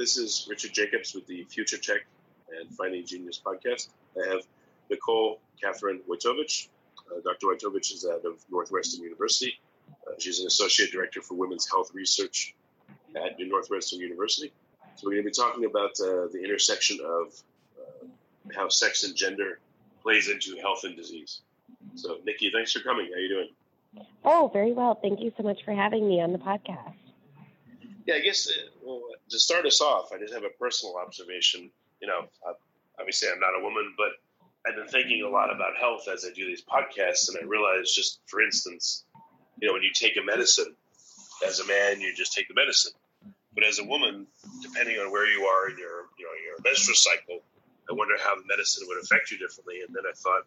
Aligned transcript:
This 0.00 0.16
is 0.16 0.46
Richard 0.48 0.72
Jacobs 0.72 1.14
with 1.14 1.26
the 1.26 1.44
Future 1.44 1.76
Tech 1.76 2.06
and 2.58 2.74
Finding 2.74 3.04
Genius 3.04 3.38
podcast. 3.44 3.90
I 4.16 4.28
have 4.30 4.46
Nicole 4.88 5.40
Catherine 5.62 6.00
Woitowich. 6.08 6.68
Uh, 7.06 7.20
Dr. 7.22 7.48
Woitowich 7.48 7.92
is 7.92 8.06
out 8.10 8.24
of 8.24 8.42
Northwestern 8.50 9.04
University. 9.04 9.60
Uh, 9.90 10.12
she's 10.18 10.40
an 10.40 10.46
associate 10.46 10.90
director 10.90 11.20
for 11.20 11.34
women's 11.34 11.70
health 11.70 11.90
research 11.92 12.54
at 13.14 13.38
Northwestern 13.38 14.00
University. 14.00 14.50
So 14.96 15.06
we're 15.06 15.16
going 15.16 15.24
to 15.24 15.28
be 15.28 15.34
talking 15.34 15.66
about 15.66 15.90
uh, 16.00 16.32
the 16.32 16.40
intersection 16.42 17.00
of 17.04 17.34
uh, 17.78 18.06
how 18.56 18.70
sex 18.70 19.04
and 19.04 19.14
gender 19.14 19.58
plays 20.02 20.30
into 20.30 20.56
health 20.62 20.84
and 20.84 20.96
disease. 20.96 21.42
So, 21.96 22.20
Nikki, 22.24 22.50
thanks 22.50 22.72
for 22.72 22.80
coming. 22.80 23.10
How 23.12 23.18
are 23.18 23.20
you 23.20 23.28
doing? 23.28 24.06
Oh, 24.24 24.48
very 24.50 24.72
well. 24.72 24.94
Thank 24.94 25.20
you 25.20 25.30
so 25.36 25.42
much 25.42 25.62
for 25.62 25.74
having 25.74 26.08
me 26.08 26.22
on 26.22 26.32
the 26.32 26.38
podcast. 26.38 26.94
Yeah, 28.06 28.14
I 28.14 28.20
guess 28.20 28.48
uh, 28.48 28.70
well, 28.82 29.02
to 29.30 29.38
start 29.38 29.66
us 29.66 29.80
off, 29.80 30.10
I 30.12 30.18
just 30.18 30.34
have 30.34 30.44
a 30.44 30.58
personal 30.58 30.96
observation. 30.96 31.70
You 32.00 32.08
know, 32.08 32.28
obviously 32.98 33.28
I'm 33.32 33.40
not 33.40 33.58
a 33.58 33.62
woman, 33.62 33.94
but 33.96 34.12
I've 34.66 34.76
been 34.76 34.88
thinking 34.88 35.22
a 35.22 35.28
lot 35.28 35.54
about 35.54 35.76
health 35.78 36.08
as 36.12 36.24
I 36.24 36.32
do 36.34 36.46
these 36.46 36.62
podcasts, 36.62 37.28
and 37.28 37.38
I 37.40 37.46
realized 37.46 37.94
just, 37.94 38.20
for 38.26 38.42
instance, 38.42 39.04
you 39.60 39.68
know, 39.68 39.74
when 39.74 39.82
you 39.82 39.90
take 39.94 40.16
a 40.16 40.22
medicine, 40.22 40.74
as 41.46 41.60
a 41.60 41.66
man, 41.66 42.00
you 42.00 42.14
just 42.14 42.34
take 42.34 42.48
the 42.48 42.54
medicine. 42.54 42.92
But 43.54 43.64
as 43.64 43.78
a 43.78 43.84
woman, 43.84 44.26
depending 44.62 44.96
on 44.98 45.10
where 45.10 45.26
you 45.26 45.44
are 45.44 45.70
in 45.70 45.78
your, 45.78 46.06
you 46.18 46.24
know, 46.24 46.32
your 46.44 46.56
menstrual 46.64 46.94
cycle, 46.94 47.40
I 47.90 47.94
wonder 47.94 48.14
how 48.22 48.36
the 48.36 48.46
medicine 48.46 48.86
would 48.88 49.02
affect 49.02 49.30
you 49.30 49.38
differently. 49.38 49.80
And 49.86 49.94
then 49.94 50.04
I 50.08 50.12
thought, 50.14 50.42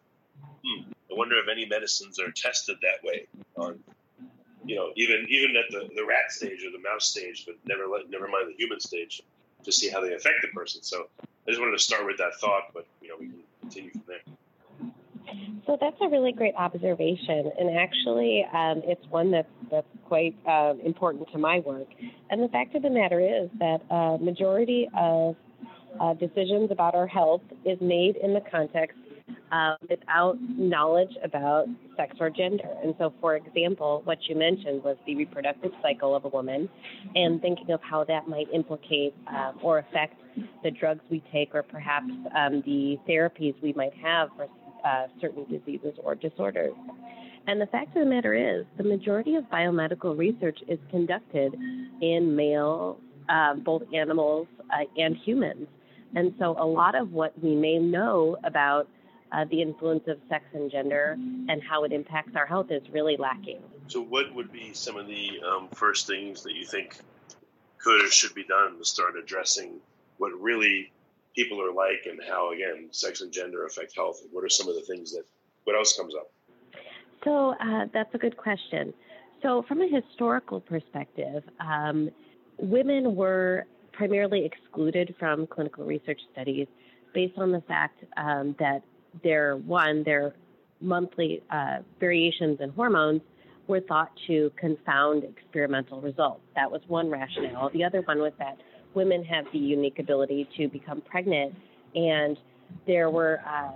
hmm, 0.64 0.92
I 1.12 1.18
wonder 1.18 1.36
if 1.38 1.50
any 1.52 1.66
medicines 1.66 2.20
are 2.20 2.32
tested 2.32 2.78
that 2.82 3.04
way 3.04 3.28
on, 3.58 3.80
you 4.66 4.76
know, 4.76 4.92
even 4.96 5.26
even 5.30 5.56
at 5.56 5.72
the, 5.72 5.90
the 5.96 6.06
rat 6.06 6.32
stage 6.32 6.64
or 6.66 6.72
the 6.72 6.84
mouse 6.84 7.06
stage, 7.06 7.46
but 7.46 7.56
never 7.66 7.88
let, 7.88 8.10
never 8.10 8.28
mind 8.28 8.50
the 8.50 8.56
human 8.58 8.80
stage, 8.80 9.22
to 9.64 9.72
see 9.72 9.90
how 9.90 10.02
they 10.02 10.14
affect 10.14 10.42
the 10.42 10.50
person. 10.50 10.82
So 10.82 11.08
I 11.22 11.50
just 11.50 11.60
wanted 11.60 11.78
to 11.78 11.84
start 11.84 12.06
with 12.06 12.18
that 12.18 12.34
thought, 12.40 12.72
but 12.74 12.86
you 13.02 13.10
know, 13.10 13.16
we 13.20 13.28
can 13.28 13.44
continue 13.62 13.92
from 13.92 14.04
there. 14.08 14.22
So 15.66 15.78
that's 15.80 15.96
a 16.02 16.10
really 16.10 16.34
great 16.34 16.56
observation, 16.56 17.52
and 17.58 17.78
actually, 17.78 18.46
um, 18.54 18.82
it's 18.86 19.06
one 19.10 19.32
that's 19.32 19.48
that's 19.72 19.88
quite 20.06 20.36
uh, 20.46 20.74
important 20.84 21.32
to 21.32 21.38
my 21.38 21.60
work. 21.60 21.88
And 22.30 22.44
the 22.44 22.50
fact 22.50 22.76
of 22.76 22.82
the 22.82 22.90
matter 22.90 23.20
is 23.20 23.50
that 23.60 23.82
a 23.90 24.18
majority 24.20 24.90
of 24.96 25.36
uh, 26.00 26.14
decisions 26.16 26.72
about 26.72 26.96
our 26.96 27.08
health 27.08 27.42
is 27.64 27.80
made 27.80 28.18
in 28.18 28.34
the 28.34 28.42
context 28.42 28.98
uh, 29.54 29.76
without 29.90 30.36
knowledge 30.58 31.14
about 31.24 31.66
sex 31.96 32.16
or 32.20 32.30
gender. 32.30 32.70
And 32.84 32.96
so, 32.98 33.14
for 33.22 33.36
example, 33.36 34.02
what 34.04 34.18
you 34.28 34.36
mentioned 34.36 34.84
was 34.84 34.98
the 35.06 35.16
reproductive 35.16 35.72
cycle 35.82 36.16
of 36.16 36.26
a 36.26 36.30
woman, 36.30 36.68
and 37.14 37.40
thinking 37.40 37.70
of 37.72 37.82
how 37.82 38.04
that 38.06 38.28
might 38.28 38.48
implicate 38.54 39.14
uh, 39.32 39.52
or 39.62 39.74
affect 39.80 40.16
the 40.64 40.72
drugs 40.72 41.02
we 41.12 41.22
take, 41.32 41.54
or 41.54 41.62
perhaps 41.62 42.12
um, 42.36 42.64
the 42.66 42.98
therapies 43.08 43.54
we 43.62 43.74
might 43.74 43.94
have 43.94 44.30
for 44.36 44.48
uh, 44.84 45.06
certain 45.22 45.46
diseases 45.46 45.94
or 46.04 46.16
disorders. 46.16 46.74
And 47.46 47.62
the 47.62 47.68
fact 47.68 47.96
of 47.96 48.04
the 48.04 48.10
matter 48.10 48.34
is, 48.34 48.66
the 48.78 48.84
majority 48.84 49.36
of 49.36 49.44
biomedical 49.46 50.18
research 50.18 50.60
is 50.68 50.80
conducted 50.90 51.54
in 52.02 52.36
male, 52.36 52.98
uh, 53.30 53.54
both 53.56 53.84
animals 53.94 54.48
uh, 54.72 54.86
and 54.98 55.16
humans. 55.24 55.68
And 56.16 56.34
so 56.40 56.56
a 56.58 56.66
lot 56.66 56.96
of 56.96 57.12
what 57.12 57.32
we 57.44 57.54
may 57.56 57.78
know 57.78 58.38
about 58.44 58.88
uh, 59.34 59.46
the 59.50 59.62
influence 59.62 60.04
of 60.08 60.18
sex 60.30 60.46
and 60.54 60.72
gender 60.72 61.18
and 61.50 61.62
how 61.62 61.84
it 61.84 61.92
impacts 61.92 62.36
our 62.36 62.46
health 62.46 62.68
is 62.70 62.84
really 62.92 63.18
lacking. 63.18 63.60
So, 63.88 64.02
what 64.02 64.34
would 64.34 64.52
be 64.52 64.74
some 64.74 64.96
of 64.96 65.08
the 65.08 65.42
um, 65.46 65.68
first 65.74 66.08
things 66.08 66.44
that 66.44 66.54
you 66.54 66.66
think 66.66 66.98
could 67.80 68.06
or 68.06 68.10
should 68.10 68.34
be 68.34 68.44
done 68.44 68.78
to 68.78 68.86
start 68.86 69.16
addressing 69.18 69.80
what 70.18 70.32
really 70.40 70.92
people 71.36 71.62
are 71.62 71.74
like 71.74 72.06
and 72.06 72.20
how, 72.28 72.52
again, 72.54 72.88
sex 72.92 73.22
and 73.22 73.32
gender 73.32 73.66
affect 73.66 73.96
health? 73.96 74.22
What 74.32 74.44
are 74.44 74.50
some 74.50 74.70
of 74.70 74.76
the 74.76 74.82
things 74.82 75.12
that, 75.14 75.24
what 75.64 75.76
else 75.76 75.98
comes 75.98 76.14
up? 76.16 76.32
So 77.24 77.56
uh, 77.60 77.88
that's 77.94 78.14
a 78.14 78.18
good 78.18 78.38
question. 78.38 78.94
So, 79.42 79.64
from 79.68 79.82
a 79.82 79.88
historical 79.88 80.62
perspective, 80.62 81.44
um, 81.60 82.10
women 82.58 83.16
were 83.16 83.66
primarily 83.92 84.46
excluded 84.46 85.16
from 85.20 85.48
clinical 85.48 85.86
research 85.86 86.20
studies 86.32 86.68
based 87.14 87.38
on 87.38 87.52
the 87.52 87.62
fact 87.62 88.04
um, 88.18 88.56
that 88.60 88.84
their 89.22 89.58
one, 89.58 90.04
their 90.04 90.34
monthly 90.82 91.42
uh, 91.50 91.78
variations 92.00 92.60
in 92.62 92.70
hormones 92.72 93.22
were 93.68 93.80
thought 93.82 94.12
to 94.28 94.52
confound 94.60 95.24
experimental 95.24 96.02
results. 96.02 96.42
That 96.56 96.70
was 96.70 96.82
one 96.88 97.10
rationale. 97.10 97.70
The 97.74 97.84
other 97.84 98.02
one 98.02 98.20
was 98.20 98.34
that 98.40 98.58
women 98.94 99.24
have 99.26 99.46
the 99.54 99.60
unique 99.60 100.00
ability 100.00 100.50
to 100.58 100.68
become 100.68 101.02
pregnant, 101.02 101.56
and 101.96 102.38
there 102.86 103.10
were 103.10 103.40
uh, 103.48 103.72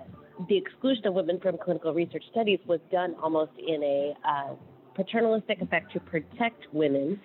the 0.49 0.57
exclusion 0.57 1.07
of 1.07 1.13
women 1.13 1.39
from 1.39 1.57
clinical 1.57 1.93
research 1.93 2.23
studies 2.31 2.59
was 2.67 2.79
done 2.91 3.15
almost 3.21 3.51
in 3.57 3.81
a 3.83 4.13
uh, 4.27 4.53
paternalistic 4.93 5.61
effect 5.61 5.91
to 5.93 5.99
protect 5.99 6.61
women 6.73 7.19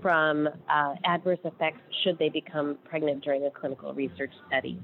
from 0.00 0.48
uh, 0.70 0.94
adverse 1.04 1.38
effects 1.44 1.80
should 2.02 2.18
they 2.18 2.28
become 2.28 2.78
pregnant 2.84 3.22
during 3.22 3.44
a 3.44 3.50
clinical 3.50 3.92
research 3.92 4.32
study. 4.48 4.80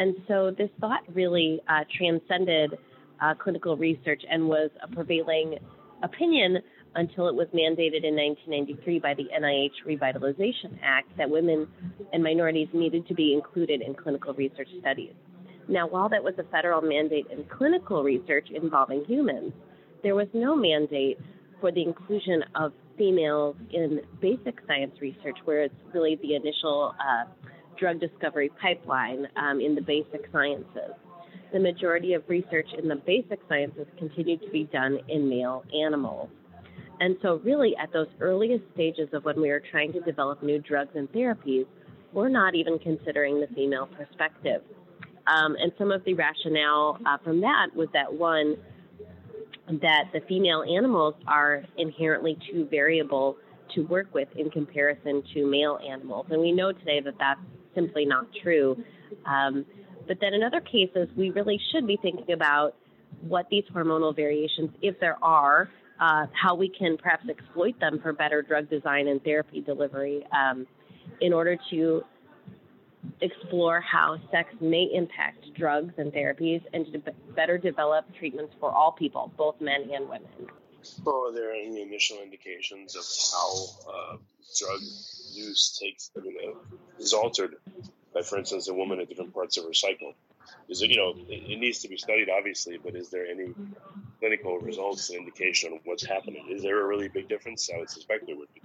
And 0.00 0.16
so 0.28 0.50
this 0.56 0.70
thought 0.80 1.02
really 1.12 1.60
uh, 1.68 1.84
transcended 1.94 2.78
uh, 3.20 3.34
clinical 3.34 3.76
research 3.76 4.22
and 4.30 4.48
was 4.48 4.70
a 4.82 4.88
prevailing 4.88 5.58
opinion 6.02 6.56
until 6.94 7.28
it 7.28 7.34
was 7.34 7.48
mandated 7.48 8.02
in 8.02 8.16
1993 8.16 8.98
by 8.98 9.12
the 9.12 9.24
NIH 9.38 9.84
Revitalization 9.86 10.78
Act 10.82 11.14
that 11.18 11.28
women 11.28 11.68
and 12.14 12.22
minorities 12.22 12.68
needed 12.72 13.06
to 13.08 13.14
be 13.14 13.34
included 13.34 13.82
in 13.82 13.94
clinical 13.94 14.32
research 14.32 14.68
studies. 14.80 15.12
Now, 15.68 15.86
while 15.86 16.08
that 16.08 16.24
was 16.24 16.32
a 16.38 16.44
federal 16.44 16.80
mandate 16.80 17.26
in 17.30 17.44
clinical 17.44 18.02
research 18.02 18.48
involving 18.54 19.04
humans, 19.04 19.52
there 20.02 20.14
was 20.14 20.28
no 20.32 20.56
mandate 20.56 21.18
for 21.60 21.70
the 21.70 21.82
inclusion 21.82 22.42
of 22.54 22.72
females 22.96 23.54
in 23.70 24.00
basic 24.22 24.60
science 24.66 24.94
research, 24.98 25.36
where 25.44 25.64
it's 25.64 25.74
really 25.92 26.18
the 26.22 26.36
initial 26.36 26.94
uh, 26.98 27.24
drug 27.80 27.98
discovery 27.98 28.50
pipeline 28.60 29.26
um, 29.36 29.60
in 29.60 29.74
the 29.74 29.80
basic 29.80 30.28
sciences. 30.30 30.94
The 31.52 31.58
majority 31.58 32.12
of 32.12 32.22
research 32.28 32.68
in 32.78 32.86
the 32.86 32.96
basic 32.96 33.40
sciences 33.48 33.86
continued 33.98 34.42
to 34.42 34.50
be 34.50 34.64
done 34.64 34.98
in 35.08 35.28
male 35.28 35.64
animals. 35.74 36.28
And 37.00 37.16
so, 37.22 37.40
really, 37.42 37.74
at 37.82 37.92
those 37.92 38.08
earliest 38.20 38.62
stages 38.74 39.08
of 39.14 39.24
when 39.24 39.40
we 39.40 39.48
were 39.48 39.62
trying 39.70 39.92
to 39.94 40.00
develop 40.00 40.42
new 40.42 40.60
drugs 40.60 40.90
and 40.94 41.10
therapies, 41.12 41.66
we're 42.12 42.28
not 42.28 42.54
even 42.54 42.78
considering 42.78 43.40
the 43.40 43.46
female 43.54 43.86
perspective. 43.86 44.62
Um, 45.26 45.56
and 45.58 45.72
some 45.78 45.90
of 45.90 46.04
the 46.04 46.14
rationale 46.14 46.98
uh, 47.06 47.16
from 47.24 47.40
that 47.40 47.68
was 47.74 47.88
that 47.94 48.12
one, 48.12 48.56
that 49.80 50.10
the 50.12 50.20
female 50.28 50.62
animals 50.62 51.14
are 51.26 51.64
inherently 51.78 52.36
too 52.50 52.68
variable 52.70 53.36
to 53.74 53.82
work 53.82 54.12
with 54.12 54.28
in 54.36 54.50
comparison 54.50 55.22
to 55.32 55.46
male 55.46 55.78
animals. 55.88 56.26
And 56.30 56.40
we 56.40 56.52
know 56.52 56.72
today 56.72 57.00
that 57.00 57.14
that's 57.18 57.40
simply 57.74 58.04
not 58.04 58.26
true. 58.42 58.82
Um, 59.26 59.64
but 60.06 60.18
then 60.20 60.34
in 60.34 60.42
other 60.42 60.60
cases, 60.60 61.08
we 61.16 61.30
really 61.30 61.60
should 61.72 61.86
be 61.86 61.98
thinking 62.00 62.32
about 62.32 62.74
what 63.20 63.46
these 63.50 63.64
hormonal 63.74 64.14
variations, 64.14 64.70
if 64.82 64.98
there 65.00 65.16
are, 65.22 65.70
uh, 66.00 66.26
how 66.32 66.54
we 66.54 66.68
can 66.68 66.96
perhaps 66.96 67.28
exploit 67.28 67.78
them 67.80 68.00
for 68.02 68.12
better 68.12 68.42
drug 68.42 68.68
design 68.70 69.08
and 69.08 69.22
therapy 69.22 69.60
delivery 69.60 70.24
um, 70.32 70.66
in 71.20 71.32
order 71.32 71.56
to 71.70 72.02
explore 73.20 73.80
how 73.80 74.16
sex 74.30 74.48
may 74.60 74.88
impact 74.92 75.44
drugs 75.56 75.92
and 75.98 76.12
therapies 76.12 76.62
and 76.72 76.86
to 76.92 77.02
better 77.34 77.58
develop 77.58 78.04
treatments 78.18 78.54
for 78.58 78.70
all 78.70 78.92
people, 78.92 79.32
both 79.36 79.60
men 79.60 79.88
and 79.92 80.08
women. 80.08 80.28
Well, 81.04 81.28
are 81.28 81.32
there 81.32 81.52
any 81.52 81.82
initial 81.82 82.18
indications 82.22 82.96
of 82.96 83.04
how 83.32 84.12
uh, 84.14 84.16
drug 84.58 84.80
use 85.32 85.78
takes, 85.80 86.10
I 86.16 86.20
mean, 86.20 86.36
uh, 86.46 86.76
is 86.98 87.12
altered 87.12 87.56
by, 88.14 88.22
for 88.22 88.38
instance, 88.38 88.68
a 88.68 88.74
woman 88.74 89.00
at 89.00 89.08
different 89.08 89.34
parts 89.34 89.56
of 89.56 89.64
her 89.64 89.74
cycle? 89.74 90.14
Is 90.68 90.82
it, 90.82 90.90
you 90.90 90.96
know, 90.96 91.14
it, 91.28 91.50
it 91.50 91.58
needs 91.58 91.80
to 91.80 91.88
be 91.88 91.96
studied, 91.96 92.28
obviously, 92.28 92.78
but 92.78 92.94
is 92.94 93.10
there 93.10 93.26
any 93.26 93.54
clinical 94.18 94.58
results 94.58 95.10
and 95.10 95.18
indication 95.18 95.72
of 95.72 95.80
what's 95.84 96.04
happening? 96.04 96.46
Is 96.50 96.62
there 96.62 96.80
a 96.80 96.86
really 96.86 97.08
big 97.08 97.28
difference? 97.28 97.70
I 97.74 97.78
would 97.78 97.90
suspect 97.90 98.26
there 98.26 98.36
would 98.36 98.52
be. 98.54 98.62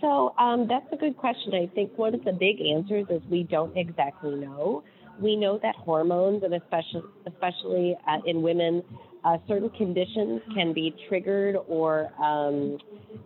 So 0.00 0.34
um, 0.38 0.68
that's 0.68 0.86
a 0.92 0.96
good 0.96 1.16
question. 1.16 1.54
I 1.54 1.66
think 1.74 1.96
one 1.96 2.14
of 2.14 2.24
the 2.24 2.32
big 2.32 2.60
answers 2.60 3.06
is 3.08 3.22
we 3.30 3.44
don't 3.44 3.76
exactly 3.76 4.34
know. 4.34 4.84
We 5.18 5.36
know 5.36 5.58
that 5.58 5.74
hormones, 5.76 6.42
and 6.42 6.54
especially 6.54 7.02
especially 7.26 7.96
uh, 8.06 8.18
in 8.26 8.42
women, 8.42 8.82
uh, 9.26 9.38
certain 9.48 9.68
conditions 9.70 10.40
can 10.54 10.72
be 10.72 10.94
triggered 11.08 11.56
or 11.66 12.12
um, 12.22 12.78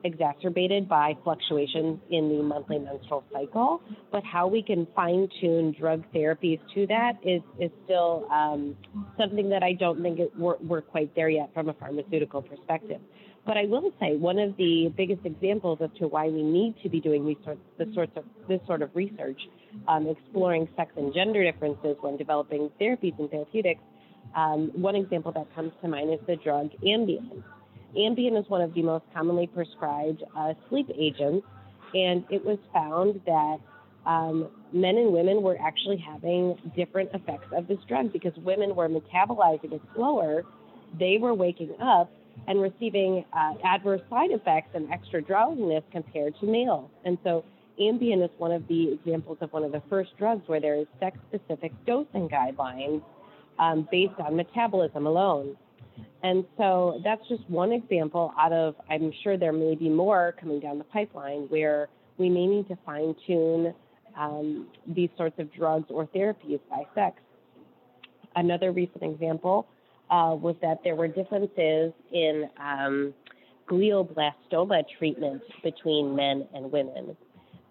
exacerbated 0.05 0.88
by 0.88 1.14
fluctuations 1.23 2.00
in 2.11 2.31
the 2.31 2.43
monthly 2.43 2.79
menstrual 2.79 3.23
cycle. 3.31 3.82
But 4.11 4.25
how 4.25 4.47
we 4.47 4.62
can 4.62 4.87
fine 4.97 5.29
tune 5.41 5.76
drug 5.79 6.02
therapies 6.14 6.58
to 6.75 6.87
that 6.87 7.19
is 7.23 7.43
is 7.58 7.70
still 7.85 8.26
um, 8.32 8.76
something 9.19 9.50
that 9.50 9.62
I 9.62 9.75
don't 9.75 10.00
think 10.00 10.20
it, 10.20 10.32
we're, 10.38 10.56
we're 10.62 10.81
quite 10.81 11.14
there 11.14 11.29
yet 11.29 11.50
from 11.52 11.69
a 11.69 11.75
pharmaceutical 11.75 12.41
perspective. 12.41 13.00
But 13.44 13.58
I 13.58 13.64
will 13.64 13.93
say 14.00 14.17
one 14.17 14.38
of 14.38 14.56
the 14.56 14.93
biggest 14.96 15.26
examples 15.26 15.81
as 15.82 15.91
to 15.99 16.08
why 16.08 16.29
we 16.29 16.43
need 16.43 16.76
to 16.82 16.88
be 16.88 17.00
doing 17.00 17.26
these 17.26 17.38
sorts, 17.44 17.61
this 17.79 17.88
sorts 17.94 18.12
of 18.17 18.25
this 18.49 18.61
sort 18.67 18.81
of 18.81 18.91
research, 18.94 19.41
um, 19.88 20.06
exploring 20.08 20.67
sex 20.76 20.93
and 20.96 21.12
gender 21.12 21.43
differences 21.43 21.96
when 22.00 22.17
developing 22.17 22.70
therapies 22.81 23.19
and 23.19 23.31
therapeutics. 23.31 23.81
Um, 24.35 24.71
one 24.75 24.97
example 24.97 25.32
that 25.32 25.53
comes 25.55 25.73
to 25.82 25.88
mind 25.88 26.12
is 26.12 26.21
the 26.27 26.37
drug 26.37 26.71
Ambien. 26.85 27.43
Ambien 27.97 28.38
is 28.38 28.49
one 28.49 28.61
of 28.61 28.73
the 28.75 28.82
most 28.82 29.05
commonly 29.12 29.47
prescribed 29.49 30.23
uh, 30.37 30.55
sleep 30.69 30.88
agents, 30.97 31.47
and 31.94 32.25
it 32.31 32.44
was 32.44 32.59
found 32.73 33.21
that 33.27 33.59
um, 34.06 34.49
men 34.73 34.97
and 34.97 35.12
women 35.12 35.43
were 35.43 35.59
actually 35.61 35.97
having 35.97 36.56
different 36.77 37.11
effects 37.12 37.49
of 37.53 37.67
this 37.67 37.79
drug 37.88 38.12
because 38.12 38.32
women 38.38 38.75
were 38.77 38.88
metabolizing 38.88 39.73
it 39.73 39.82
slower. 39.94 40.44
They 40.99 41.19
were 41.19 41.35
waking 41.35 41.75
up 41.82 42.11
and 42.47 42.62
receiving 42.62 43.25
uh, 43.32 43.55
adverse 43.65 44.00
side 44.09 44.31
effects 44.31 44.71
and 44.75 44.91
extra 44.91 45.21
drowsiness 45.21 45.82
compared 45.93 46.38
to 46.41 46.47
males. 46.47 46.91
And 47.05 47.19
so 47.25 47.44
Ambien 47.81 48.25
is 48.25 48.31
one 48.38 48.53
of 48.53 48.67
the 48.69 48.93
examples 48.93 49.38
of 49.41 49.53
one 49.53 49.65
of 49.65 49.73
the 49.73 49.82
first 49.91 50.17
drugs 50.19 50.43
where 50.47 50.61
there 50.61 50.77
is 50.77 50.87
sex-specific 50.99 51.73
dosing 51.87 52.29
guidelines 52.29 53.03
um, 53.60 53.86
based 53.92 54.18
on 54.18 54.34
metabolism 54.34 55.06
alone. 55.06 55.56
And 56.22 56.44
so 56.56 57.00
that's 57.04 57.26
just 57.28 57.48
one 57.48 57.72
example 57.72 58.32
out 58.38 58.52
of, 58.52 58.74
I'm 58.90 59.12
sure 59.22 59.36
there 59.36 59.52
may 59.52 59.74
be 59.74 59.88
more 59.88 60.34
coming 60.40 60.60
down 60.60 60.78
the 60.78 60.84
pipeline 60.84 61.42
where 61.48 61.88
we 62.18 62.28
may 62.28 62.46
need 62.46 62.68
to 62.68 62.78
fine 62.84 63.14
tune 63.26 63.74
um, 64.18 64.68
these 64.86 65.10
sorts 65.16 65.38
of 65.38 65.52
drugs 65.52 65.86
or 65.90 66.06
therapies 66.06 66.60
by 66.68 66.82
sex. 66.94 67.16
Another 68.34 68.72
recent 68.72 69.02
example 69.02 69.66
uh, 70.10 70.34
was 70.34 70.56
that 70.62 70.78
there 70.82 70.96
were 70.96 71.08
differences 71.08 71.92
in 72.12 72.48
um, 72.58 73.14
glioblastoma 73.68 74.82
treatment 74.98 75.42
between 75.62 76.16
men 76.16 76.46
and 76.54 76.72
women. 76.72 77.16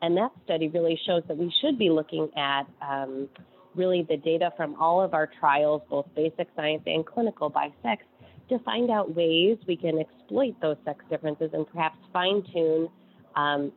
And 0.02 0.16
that 0.18 0.32
study 0.46 0.70
really 0.70 1.00
shows 1.06 1.24
that 1.28 1.38
we 1.38 1.54
should 1.62 1.78
be 1.78 1.90
looking 1.90 2.30
at 2.38 2.64
um, 2.82 3.28
really 3.76 4.04
the 4.04 4.18
data 4.18 4.52
from 4.58 4.76
all 4.76 5.02
of 5.02 5.14
our 5.14 5.28
trials, 5.40 5.82
both 5.90 6.08
basic 6.16 6.48
science 6.56 6.84
and 6.86 7.06
clinical 7.06 7.50
by 7.50 7.72
sex, 7.84 8.04
to 8.50 8.60
find 8.60 8.90
out 8.90 9.16
ways 9.16 9.58
we 9.68 9.78
can 9.78 10.00
exploit 10.00 10.56
those 10.62 10.78
sex 10.84 11.04
differences 11.10 11.52
and 11.54 11.68
perhaps 11.68 11.98
fine 12.12 12.44
tune 12.52 12.90
um, 13.36 13.72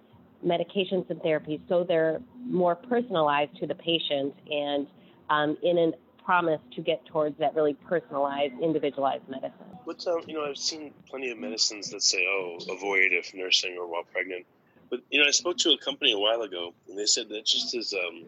medications 0.44 1.08
and 1.10 1.20
therapies 1.20 1.60
so 1.68 1.84
they're 1.84 2.20
more 2.46 2.74
personalized 2.74 3.54
to 3.56 3.66
the 3.66 3.74
patient 3.74 4.34
and 4.50 4.86
um, 5.30 5.56
in 5.62 5.78
an 5.78 5.92
promise 6.24 6.60
to 6.74 6.80
get 6.80 7.04
towards 7.06 7.38
that 7.38 7.54
really 7.54 7.74
personalized, 7.74 8.54
individualized 8.60 9.28
medicine. 9.28 9.66
What's 9.84 10.06
um, 10.06 10.20
you 10.26 10.34
know, 10.34 10.44
I've 10.44 10.56
seen 10.56 10.92
plenty 11.08 11.30
of 11.30 11.38
medicines 11.38 11.90
that 11.90 12.02
say, 12.02 12.24
"Oh, 12.28 12.58
avoid 12.70 13.12
if 13.12 13.34
nursing 13.34 13.76
or 13.78 13.86
while 13.86 14.04
pregnant." 14.04 14.46
But 14.90 15.00
you 15.10 15.20
know, 15.20 15.26
I 15.26 15.30
spoke 15.30 15.58
to 15.58 15.70
a 15.70 15.78
company 15.78 16.12
a 16.12 16.18
while 16.18 16.42
ago, 16.42 16.74
and 16.88 16.98
they 16.98 17.06
said 17.06 17.28
that 17.30 17.44
just 17.44 17.74
as 17.74 17.92
um, 17.92 18.24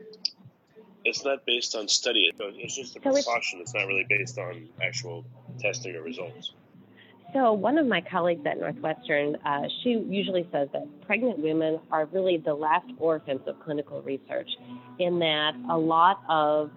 it's 1.05 1.25
not 1.25 1.45
based 1.47 1.75
on 1.75 1.89
study. 1.89 2.33
It's 2.39 2.77
just 2.77 2.97
a 2.97 3.01
so 3.03 3.13
precaution. 3.13 3.61
It's, 3.61 3.71
it's 3.71 3.75
not 3.75 3.87
really 3.87 4.07
based 4.09 4.39
on 4.39 4.69
actual 4.83 5.25
testing 5.61 5.95
or 5.97 6.03
results. 6.03 6.53
So 7.33 7.53
one 7.53 7.79
of 7.79 7.87
my 7.87 8.01
colleagues 8.01 8.47
at 8.47 8.61
Northwestern, 8.61 9.37
uh, 9.45 9.63
she 9.83 9.91
usually 10.09 10.49
says 10.53 10.69
that 10.73 10.87
pregnant 11.05 11.41
women 11.41 11.81
are 11.91 12.07
really 12.07 12.37
the 12.37 12.55
last 12.55 12.87
orphans 12.99 13.41
of 13.47 13.59
clinical 13.65 14.03
research, 14.03 14.49
in 15.01 15.19
that 15.19 15.53
a 15.69 15.77
lot 15.77 16.23
of 16.29 16.71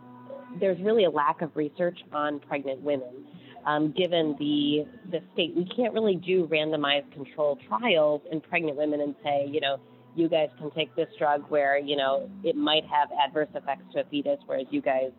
there's 0.60 0.80
really 0.82 1.04
a 1.04 1.10
lack 1.10 1.42
of 1.42 1.56
research 1.56 2.00
on 2.12 2.40
pregnant 2.40 2.82
women. 2.82 3.26
Um, 3.66 3.92
given 3.92 4.36
the 4.40 4.88
the 5.12 5.22
state, 5.34 5.54
we 5.56 5.66
can't 5.66 5.94
really 5.94 6.16
do 6.16 6.48
randomized 6.48 7.12
controlled 7.14 7.60
trials 7.68 8.22
in 8.32 8.42
pregnant 8.42 8.78
women 8.78 9.02
and 9.02 9.14
say, 9.24 9.48
you 9.52 9.60
know, 9.60 9.80
you 10.18 10.28
guys 10.28 10.50
can 10.58 10.72
take 10.72 10.96
this 10.96 11.08
drug 11.18 11.44
where 11.50 11.78
you 11.78 11.96
know 11.96 12.30
it 12.44 12.56
might 12.56 12.84
have 12.86 13.10
adverse 13.24 13.50
effects 13.54 13.84
to 13.94 14.02
a 14.02 14.04
fetus, 14.06 14.40
whereas 14.46 14.68
you 14.70 14.82
guys 14.82 15.12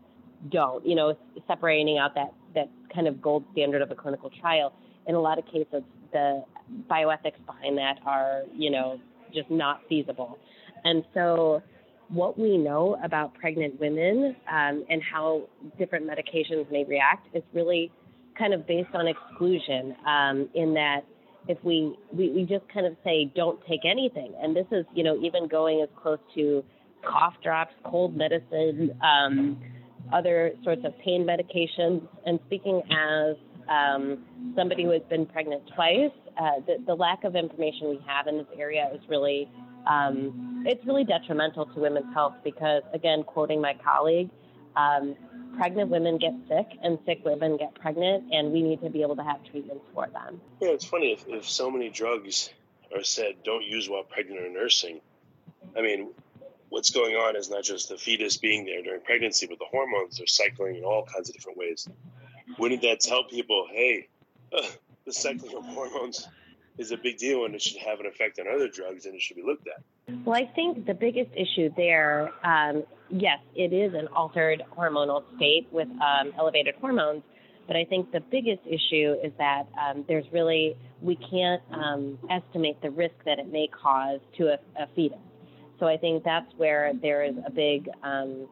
don't. 0.50 0.87
You 0.87 0.95
know, 0.95 1.17
separating 1.47 1.99
out 1.99 2.14
that 2.14 2.33
that 2.55 2.69
kind 2.95 3.07
of 3.07 3.23
gold 3.23 3.45
standard 3.52 3.83
of 3.83 3.90
a 3.90 3.95
clinical 3.95 4.31
trial. 4.40 4.73
In 5.07 5.14
a 5.14 5.21
lot 5.21 5.38
of 5.38 5.47
cases, 5.47 5.83
the 6.12 6.45
bioethics 6.90 7.45
behind 7.47 7.78
that 7.78 7.99
are 8.05 8.43
you 8.55 8.71
know 8.71 9.00
just 9.35 9.50
not 9.50 9.81
feasible, 9.88 10.38
and 10.85 11.05
so 11.14 11.62
what 12.09 12.38
we 12.38 12.57
know 12.57 12.99
about 13.05 13.35
pregnant 13.35 13.78
women 13.78 14.35
um, 14.50 14.85
and 14.88 15.02
how 15.02 15.43
different 15.78 16.07
medications 16.07 16.71
may 16.73 16.83
react 16.85 17.28
is 17.35 17.43
really 17.52 17.93
kind 18.38 18.55
of 18.55 18.67
based 18.67 18.95
on 18.95 19.07
exclusion 19.07 19.95
um, 20.07 20.49
in 20.55 20.73
that 20.73 21.02
if 21.49 21.59
we, 21.64 21.97
we, 22.12 22.31
we 22.31 22.45
just 22.45 22.69
kind 22.73 22.87
of 22.87 22.97
say 23.02 23.31
don't 23.35 23.59
take 23.67 23.85
anything. 23.85 24.35
And 24.40 24.55
this 24.55 24.67
is 24.71 24.85
you 24.95 25.02
know 25.02 25.19
even 25.23 25.49
going 25.49 25.81
as 25.83 25.88
close 26.00 26.19
to 26.35 26.64
cough 27.05 27.35
drops 27.43 27.75
cold 27.85 28.17
medicine 28.17 28.97
um, 29.02 29.61
other 30.12 30.52
sorts 30.64 30.83
of 30.85 30.97
pain 30.99 31.26
medications. 31.26 32.07
And 32.26 32.38
speaking 32.47 32.83
as 32.90 33.37
um, 33.69 34.25
somebody 34.57 34.85
who 34.85 34.90
has 34.90 35.02
been 35.09 35.26
pregnant 35.26 35.62
twice 35.75 36.11
uh, 36.38 36.61
the, 36.67 36.76
the 36.87 36.95
lack 36.95 37.25
of 37.25 37.35
information 37.35 37.88
we 37.90 38.00
have 38.07 38.26
in 38.28 38.38
this 38.38 38.47
area 38.57 38.88
is 38.95 39.00
really 39.09 39.49
um, 39.88 40.64
it's 40.67 40.85
really 40.87 41.05
detrimental 41.05 41.67
to 41.67 41.81
women's 41.81 42.12
health 42.12 42.35
because, 42.45 42.83
again, 42.93 43.23
quoting 43.23 43.61
my 43.61 43.75
colleague, 43.83 44.28
um, 44.76 45.17
pregnant 45.59 45.91
women 45.91 46.19
get 46.19 46.35
sick 46.49 46.67
and 46.83 46.99
sick 47.05 47.25
women 47.25 47.57
get 47.57 47.75
pregnant, 47.75 48.33
and 48.33 48.53
we 48.53 48.62
need 48.62 48.81
to 48.81 48.88
be 48.88 49.03
able 49.03 49.17
to 49.17 49.25
have 49.25 49.43
treatments 49.45 49.85
for 49.93 50.07
them. 50.07 50.41
Yeah, 50.61 50.69
it's 50.69 50.85
funny 50.85 51.12
if, 51.12 51.27
if 51.27 51.49
so 51.49 51.71
many 51.71 51.91
drugs 51.91 52.50
are 52.95 53.03
said 53.03 53.43
don't 53.45 53.65
use 53.65 53.88
while 53.88 54.05
pregnant 54.05 54.41
or 54.41 54.49
nursing. 54.49 55.00
I 55.77 55.83
mean, 55.83 56.11
what's 56.69 56.91
going 56.91 57.17
on 57.17 57.37
is 57.37 57.50
not 57.50 57.65
just 57.65 57.88
the 57.88 57.99
fetus 57.99 58.37
being 58.37 58.65
there 58.65 58.83
during 58.83 59.00
pregnancy, 59.00 59.47
but 59.47 59.59
the 59.59 59.67
hormones 59.71 60.21
are 60.21 60.27
cycling 60.27 60.77
in 60.77 60.85
all 60.85 61.05
kinds 61.05 61.29
of 61.29 61.35
different 61.35 61.59
ways. 61.59 61.88
Wouldn't 62.59 62.83
that 62.83 63.00
tell 63.00 63.25
people, 63.25 63.67
hey, 63.71 64.09
uh, 64.57 64.62
the 65.05 65.12
cycling 65.12 65.57
of 65.57 65.65
hormones 65.65 66.29
is 66.78 66.92
a 66.92 66.97
big 66.97 67.18
deal 67.18 67.44
and 67.44 67.54
it 67.54 67.61
should 67.61 67.76
have 67.78 68.00
an 68.00 68.06
effect 68.06 68.38
on 68.38 68.47
other 68.52 68.68
drugs 68.68 69.04
and 69.04 69.14
it 69.14 69.20
should 69.20 69.37
be 69.37 69.42
looked 69.42 69.66
at. 69.66 69.82
Well, 70.25 70.37
I 70.37 70.50
think 70.54 70.87
the 70.87 70.94
biggest 70.94 71.30
issue 71.35 71.70
there, 71.76 72.30
um, 72.44 72.85
yes, 73.11 73.38
it 73.54 73.73
is 73.73 73.94
an 73.94 74.08
altered 74.08 74.62
hormonal 74.76 75.25
state 75.37 75.66
with 75.73 75.88
um, 75.88 76.32
elevated 76.38 76.76
hormones, 76.80 77.23
but 77.66 77.76
I 77.76 77.85
think 77.85 78.12
the 78.12 78.20
biggest 78.20 78.62
issue 78.64 79.14
is 79.23 79.32
that 79.38 79.64
um, 79.78 80.04
there's 80.08 80.25
really, 80.32 80.76
we 81.02 81.16
can't 81.16 81.62
um, 81.73 82.18
estimate 82.30 82.80
the 82.80 82.90
risk 82.90 83.14
that 83.26 83.38
it 83.38 83.52
may 83.52 83.68
cause 83.68 84.20
to 84.38 84.49
a, 84.49 84.82
a, 84.82 84.87
fetus. 84.94 85.18
So 85.78 85.87
I 85.87 85.97
think 85.97 86.25
that's 86.25 86.50
where 86.56 86.92
there 87.02 87.25
is 87.25 87.35
a 87.47 87.50
big 87.50 87.88
um, 88.02 88.49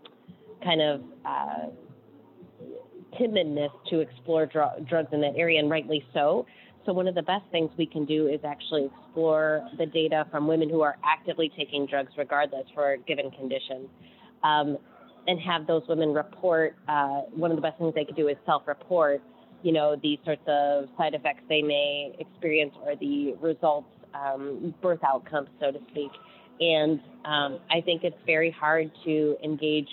kind 0.63 0.83
of 0.83 1.01
uh, 1.25 1.67
timidness 3.19 3.71
to 3.91 4.01
explore 4.01 4.47
dr- 4.47 4.87
drugs 4.87 5.09
in 5.13 5.21
that 5.23 5.35
area, 5.37 5.61
and 5.61 5.71
rightly 5.71 6.05
so. 6.13 6.47
So, 6.87 6.93
one 6.93 7.09
of 7.09 7.17
the 7.17 7.23
best 7.23 7.45
things 7.51 7.69
we 7.77 7.87
can 7.87 8.05
do 8.05 8.29
is 8.29 8.39
actually 8.45 8.85
explore 8.87 9.69
the 9.77 9.87
data 9.87 10.25
from 10.31 10.47
women 10.47 10.71
who 10.71 10.83
are 10.83 10.97
actively 11.05 11.51
taking 11.57 11.85
drugs, 11.85 12.13
regardless 12.17 12.65
for 12.75 12.93
a 12.93 12.99
given 12.99 13.33
condition, 13.33 13.89
um, 14.45 14.79
and 15.27 15.41
have 15.41 15.67
those 15.67 15.83
women 15.89 16.15
report. 16.15 16.77
Uh, 16.87 17.23
one 17.35 17.51
of 17.51 17.57
the 17.57 17.63
best 17.63 17.77
things 17.79 17.93
they 17.97 18.05
could 18.05 18.15
do 18.15 18.29
is 18.29 18.37
self 18.47 18.63
report, 18.69 19.21
you 19.65 19.73
know, 19.73 19.97
the 20.01 20.17
sorts 20.25 20.43
of 20.47 20.85
side 20.97 21.15
effects 21.15 21.43
they 21.49 21.61
may 21.61 22.15
experience 22.21 22.73
or 22.85 22.95
the 22.95 23.35
results, 23.41 23.89
um, 24.15 24.73
birth 24.81 25.01
outcomes, 25.05 25.49
so 25.59 25.73
to 25.73 25.81
speak. 25.91 26.13
And 26.61 27.01
um, 27.25 27.59
I 27.69 27.81
think 27.85 28.05
it's 28.05 28.17
very 28.25 28.53
hard 28.53 28.93
to 29.05 29.37
engage 29.43 29.89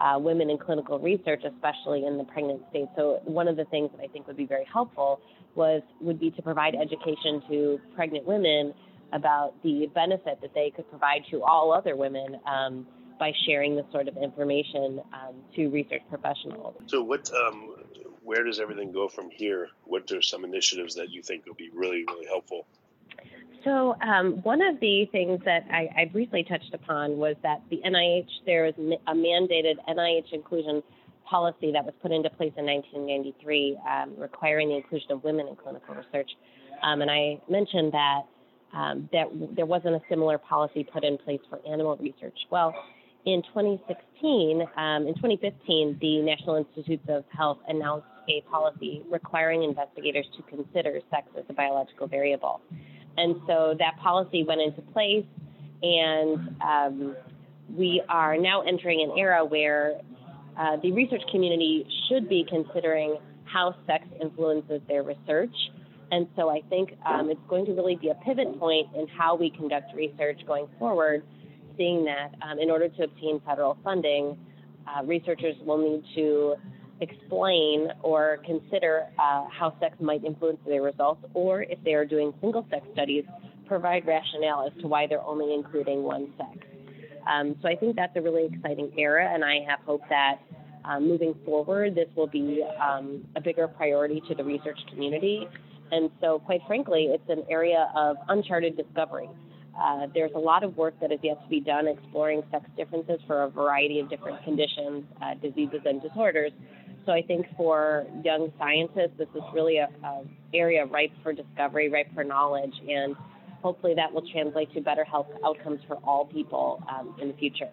uh, 0.00 0.18
women 0.18 0.50
in 0.50 0.58
clinical 0.58 0.98
research, 0.98 1.42
especially 1.44 2.04
in 2.04 2.18
the 2.18 2.24
pregnant 2.24 2.62
state. 2.70 2.88
So 2.96 3.20
one 3.24 3.48
of 3.48 3.56
the 3.56 3.64
things 3.66 3.90
that 3.96 4.02
I 4.02 4.08
think 4.08 4.26
would 4.26 4.36
be 4.36 4.46
very 4.46 4.66
helpful 4.70 5.20
was 5.54 5.82
would 6.00 6.20
be 6.20 6.30
to 6.32 6.42
provide 6.42 6.74
education 6.74 7.42
to 7.48 7.80
pregnant 7.94 8.26
women 8.26 8.74
about 9.12 9.54
the 9.62 9.88
benefit 9.94 10.40
that 10.42 10.52
they 10.54 10.70
could 10.74 10.88
provide 10.90 11.22
to 11.30 11.42
all 11.42 11.72
other 11.72 11.96
women 11.96 12.38
um, 12.46 12.86
by 13.18 13.32
sharing 13.46 13.76
this 13.76 13.86
sort 13.92 14.08
of 14.08 14.16
information 14.16 15.00
um, 15.12 15.34
to 15.54 15.68
research 15.68 16.02
professionals. 16.10 16.74
So 16.86 17.02
what? 17.02 17.30
Um, 17.32 17.76
where 18.22 18.42
does 18.42 18.58
everything 18.58 18.90
go 18.90 19.08
from 19.08 19.30
here? 19.30 19.68
What 19.84 20.10
are 20.10 20.20
some 20.20 20.44
initiatives 20.44 20.96
that 20.96 21.10
you 21.10 21.22
think 21.22 21.46
will 21.46 21.54
be 21.54 21.70
really, 21.72 22.04
really 22.08 22.26
helpful? 22.26 22.66
So 23.64 23.96
um, 24.00 24.42
one 24.42 24.62
of 24.62 24.78
the 24.80 25.06
things 25.12 25.40
that 25.44 25.66
I, 25.70 25.88
I, 25.96 26.04
briefly 26.06 26.44
touched 26.48 26.72
upon 26.72 27.16
was 27.16 27.36
that 27.42 27.62
the 27.70 27.80
NIH, 27.84 28.28
there 28.44 28.64
was 28.64 28.74
a 29.06 29.12
mandated 29.12 29.74
NIH 29.88 30.32
inclusion 30.32 30.82
policy 31.24 31.72
that 31.72 31.84
was 31.84 31.94
put 32.00 32.12
into 32.12 32.30
place 32.30 32.52
in 32.56 32.64
1993 32.66 33.78
um, 33.88 34.12
requiring 34.16 34.68
the 34.68 34.76
inclusion 34.76 35.12
of 35.12 35.24
women 35.24 35.48
in 35.48 35.56
clinical 35.56 35.94
research. 35.94 36.30
Um, 36.82 37.02
and 37.02 37.10
I 37.10 37.40
mentioned 37.50 37.92
that, 37.92 38.22
um, 38.72 39.08
that 39.12 39.26
there 39.56 39.66
wasn't 39.66 39.96
a 39.96 40.00
similar 40.08 40.38
policy 40.38 40.84
put 40.84 41.04
in 41.04 41.18
place 41.18 41.40
for 41.50 41.58
animal 41.68 41.96
research. 41.96 42.38
Well, 42.50 42.74
in 43.24 43.42
2016, 43.42 44.62
um, 44.76 45.06
in 45.08 45.14
2015, 45.14 45.98
the 46.00 46.22
National 46.22 46.56
Institutes 46.56 47.02
of 47.08 47.24
Health 47.36 47.58
announced 47.68 48.06
a 48.28 48.40
policy 48.48 49.02
requiring 49.10 49.64
investigators 49.64 50.26
to 50.36 50.42
consider 50.44 51.00
sex 51.10 51.26
as 51.36 51.44
a 51.48 51.52
biological 51.52 52.06
variable. 52.06 52.60
And 53.16 53.36
so 53.46 53.74
that 53.78 53.96
policy 53.98 54.44
went 54.44 54.60
into 54.60 54.82
place, 54.92 55.24
and 55.82 56.56
um, 56.62 57.16
we 57.74 58.02
are 58.08 58.36
now 58.36 58.62
entering 58.62 59.00
an 59.02 59.18
era 59.18 59.44
where 59.44 60.00
uh, 60.58 60.76
the 60.82 60.92
research 60.92 61.22
community 61.30 61.86
should 62.08 62.28
be 62.28 62.44
considering 62.48 63.18
how 63.44 63.74
sex 63.86 64.04
influences 64.20 64.80
their 64.88 65.02
research. 65.02 65.54
And 66.10 66.28
so 66.36 66.48
I 66.48 66.60
think 66.68 66.96
um, 67.04 67.30
it's 67.30 67.40
going 67.48 67.66
to 67.66 67.72
really 67.72 67.96
be 67.96 68.10
a 68.10 68.14
pivot 68.14 68.58
point 68.58 68.88
in 68.94 69.08
how 69.08 69.34
we 69.34 69.50
conduct 69.50 69.94
research 69.94 70.40
going 70.46 70.68
forward, 70.78 71.24
seeing 71.76 72.04
that 72.04 72.34
um, 72.42 72.58
in 72.58 72.70
order 72.70 72.88
to 72.88 73.04
obtain 73.04 73.40
federal 73.44 73.76
funding, 73.82 74.38
uh, 74.86 75.04
researchers 75.04 75.56
will 75.64 75.78
need 75.78 76.04
to 76.14 76.54
explain 77.00 77.88
or 78.02 78.38
consider 78.44 79.06
uh, 79.18 79.44
how 79.50 79.74
sex 79.80 79.96
might 80.00 80.24
influence 80.24 80.58
their 80.66 80.82
results, 80.82 81.24
or 81.34 81.62
if 81.62 81.78
they 81.84 81.94
are 81.94 82.04
doing 82.04 82.32
single 82.40 82.66
sex 82.70 82.86
studies, 82.92 83.24
provide 83.66 84.06
rationale 84.06 84.66
as 84.66 84.80
to 84.80 84.88
why 84.88 85.06
they're 85.06 85.22
only 85.22 85.54
including 85.54 86.02
one 86.02 86.32
sex. 86.36 86.66
Um, 87.30 87.56
so 87.60 87.68
I 87.68 87.74
think 87.74 87.96
that's 87.96 88.16
a 88.16 88.20
really 88.20 88.46
exciting 88.52 88.92
era, 88.96 89.28
and 89.32 89.44
I 89.44 89.58
have 89.68 89.80
hope 89.80 90.02
that 90.08 90.38
um, 90.84 91.08
moving 91.08 91.34
forward, 91.44 91.94
this 91.96 92.08
will 92.14 92.28
be 92.28 92.64
um, 92.80 93.24
a 93.34 93.40
bigger 93.40 93.66
priority 93.66 94.22
to 94.28 94.34
the 94.34 94.44
research 94.44 94.78
community. 94.90 95.48
And 95.90 96.10
so, 96.20 96.38
quite 96.38 96.60
frankly, 96.66 97.08
it's 97.10 97.28
an 97.28 97.44
area 97.50 97.90
of 97.94 98.16
uncharted 98.28 98.76
discovery. 98.76 99.28
Uh, 99.78 100.06
there's 100.14 100.30
a 100.34 100.38
lot 100.38 100.64
of 100.64 100.76
work 100.76 100.94
that 101.00 101.12
is 101.12 101.18
yet 101.22 101.42
to 101.42 101.48
be 101.48 101.60
done 101.60 101.86
exploring 101.86 102.42
sex 102.50 102.64
differences 102.76 103.20
for 103.26 103.42
a 103.42 103.50
variety 103.50 104.00
of 104.00 104.08
different 104.08 104.42
conditions, 104.42 105.04
uh, 105.20 105.34
diseases, 105.34 105.80
and 105.84 106.00
disorders. 106.00 106.52
So 107.06 107.12
I 107.12 107.22
think 107.22 107.46
for 107.56 108.04
young 108.24 108.52
scientists, 108.58 109.12
this 109.16 109.28
is 109.34 109.42
really 109.54 109.78
a, 109.78 109.88
a 110.02 110.22
area 110.52 110.84
ripe 110.84 111.12
for 111.22 111.32
discovery, 111.32 111.88
ripe 111.88 112.12
for 112.12 112.24
knowledge, 112.24 112.74
and 112.88 113.14
hopefully 113.62 113.94
that 113.94 114.12
will 114.12 114.28
translate 114.28 114.72
to 114.74 114.80
better 114.80 115.04
health 115.04 115.28
outcomes 115.44 115.80
for 115.86 115.96
all 116.04 116.26
people 116.26 116.82
um, 116.88 117.14
in 117.20 117.28
the 117.28 117.34
future. 117.34 117.70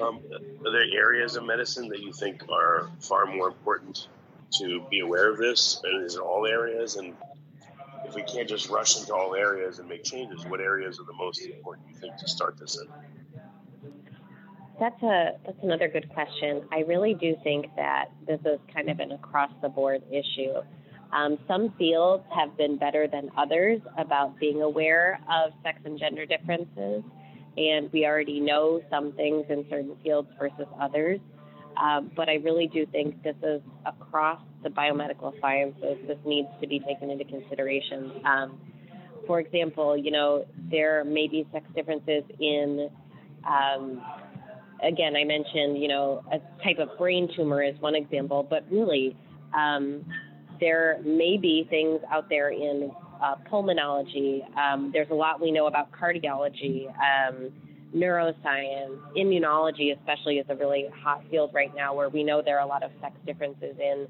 Um, 0.00 0.20
are 0.64 0.72
there 0.72 0.86
areas 0.98 1.36
of 1.36 1.44
medicine 1.44 1.88
that 1.88 2.00
you 2.00 2.14
think 2.14 2.44
are 2.50 2.90
far 3.00 3.26
more 3.26 3.48
important 3.48 4.08
to 4.58 4.82
be 4.90 5.00
aware 5.00 5.30
of 5.30 5.36
this? 5.36 5.78
And 5.84 6.06
is 6.06 6.14
it 6.14 6.20
all 6.20 6.46
areas? 6.46 6.96
And 6.96 7.14
if 8.06 8.14
we 8.14 8.22
can't 8.22 8.48
just 8.48 8.70
rush 8.70 8.98
into 8.98 9.14
all 9.14 9.34
areas 9.34 9.80
and 9.80 9.88
make 9.88 10.02
changes, 10.02 10.46
what 10.46 10.60
areas 10.60 10.98
are 10.98 11.04
the 11.04 11.12
most 11.12 11.42
important 11.42 11.88
you 11.90 11.96
think 11.96 12.16
to 12.16 12.28
start 12.28 12.58
this 12.58 12.78
in? 12.80 12.88
That's 14.82 15.02
a 15.04 15.38
that's 15.46 15.58
another 15.62 15.86
good 15.86 16.08
question. 16.08 16.62
I 16.72 16.80
really 16.80 17.14
do 17.14 17.36
think 17.44 17.66
that 17.76 18.06
this 18.26 18.40
is 18.40 18.58
kind 18.74 18.90
of 18.90 18.98
an 18.98 19.12
across 19.12 19.52
the 19.62 19.68
board 19.68 20.02
issue. 20.10 20.54
Um, 21.12 21.38
some 21.46 21.72
fields 21.78 22.24
have 22.34 22.56
been 22.56 22.78
better 22.78 23.06
than 23.06 23.30
others 23.38 23.80
about 23.96 24.40
being 24.40 24.60
aware 24.60 25.20
of 25.30 25.52
sex 25.62 25.78
and 25.84 25.96
gender 26.00 26.26
differences, 26.26 27.04
and 27.56 27.92
we 27.92 28.04
already 28.06 28.40
know 28.40 28.82
some 28.90 29.12
things 29.12 29.44
in 29.50 29.64
certain 29.70 29.94
fields 30.02 30.28
versus 30.36 30.66
others. 30.80 31.20
Um, 31.80 32.10
but 32.16 32.28
I 32.28 32.40
really 32.42 32.66
do 32.66 32.84
think 32.86 33.22
this 33.22 33.36
is 33.40 33.62
across 33.86 34.40
the 34.64 34.68
biomedical 34.68 35.40
sciences. 35.40 35.96
This 36.08 36.18
needs 36.26 36.48
to 36.60 36.66
be 36.66 36.80
taken 36.80 37.08
into 37.08 37.24
consideration. 37.24 38.10
Um, 38.24 38.60
for 39.28 39.38
example, 39.38 39.96
you 39.96 40.10
know, 40.10 40.44
there 40.72 41.04
may 41.04 41.28
be 41.28 41.46
sex 41.52 41.66
differences 41.72 42.24
in 42.40 42.90
um, 43.46 44.02
again, 44.82 45.16
I 45.16 45.24
mentioned, 45.24 45.80
you 45.80 45.88
know, 45.88 46.24
a 46.32 46.38
type 46.62 46.78
of 46.78 46.96
brain 46.98 47.28
tumor 47.36 47.62
is 47.62 47.74
one 47.80 47.94
example, 47.94 48.46
but 48.48 48.64
really, 48.70 49.16
um, 49.54 50.04
there 50.60 51.00
may 51.04 51.36
be 51.36 51.66
things 51.68 52.00
out 52.10 52.28
there 52.28 52.50
in 52.50 52.90
uh, 53.22 53.34
pulmonology. 53.50 54.42
Um, 54.56 54.90
there's 54.92 55.10
a 55.10 55.14
lot 55.14 55.40
we 55.40 55.50
know 55.50 55.66
about 55.66 55.90
cardiology, 55.92 56.86
um, 56.88 57.50
neuroscience, 57.94 58.96
immunology, 59.16 59.96
especially, 59.98 60.38
is 60.38 60.46
a 60.48 60.54
really 60.54 60.86
hot 61.02 61.22
field 61.30 61.50
right 61.52 61.74
now 61.74 61.94
where 61.94 62.08
we 62.08 62.22
know 62.22 62.42
there 62.42 62.58
are 62.58 62.64
a 62.64 62.68
lot 62.68 62.82
of 62.82 62.90
sex 63.00 63.14
differences 63.26 63.76
in 63.78 64.06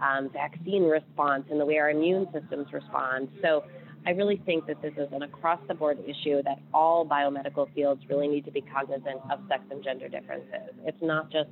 um, 0.00 0.30
vaccine 0.32 0.84
response 0.84 1.44
and 1.50 1.60
the 1.60 1.64
way 1.64 1.78
our 1.78 1.90
immune 1.90 2.26
systems 2.32 2.66
respond. 2.72 3.28
So 3.42 3.64
I 4.06 4.10
really 4.10 4.40
think 4.44 4.66
that 4.66 4.82
this 4.82 4.92
is 4.96 5.10
an 5.12 5.22
across 5.22 5.60
the 5.66 5.74
board 5.74 5.98
issue 6.06 6.42
that 6.42 6.58
all 6.72 7.06
biomedical 7.06 7.72
fields 7.74 8.02
really 8.08 8.28
need 8.28 8.44
to 8.44 8.50
be 8.50 8.60
cognizant 8.60 9.20
of 9.30 9.40
sex 9.48 9.62
and 9.70 9.82
gender 9.82 10.08
differences. 10.08 10.74
It's 10.84 11.00
not 11.00 11.30
just 11.30 11.48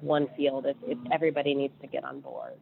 one 0.00 0.28
field, 0.36 0.66
it's, 0.66 0.78
it's 0.86 1.00
everybody 1.10 1.54
needs 1.54 1.74
to 1.80 1.86
get 1.86 2.04
on 2.04 2.20
board. 2.20 2.54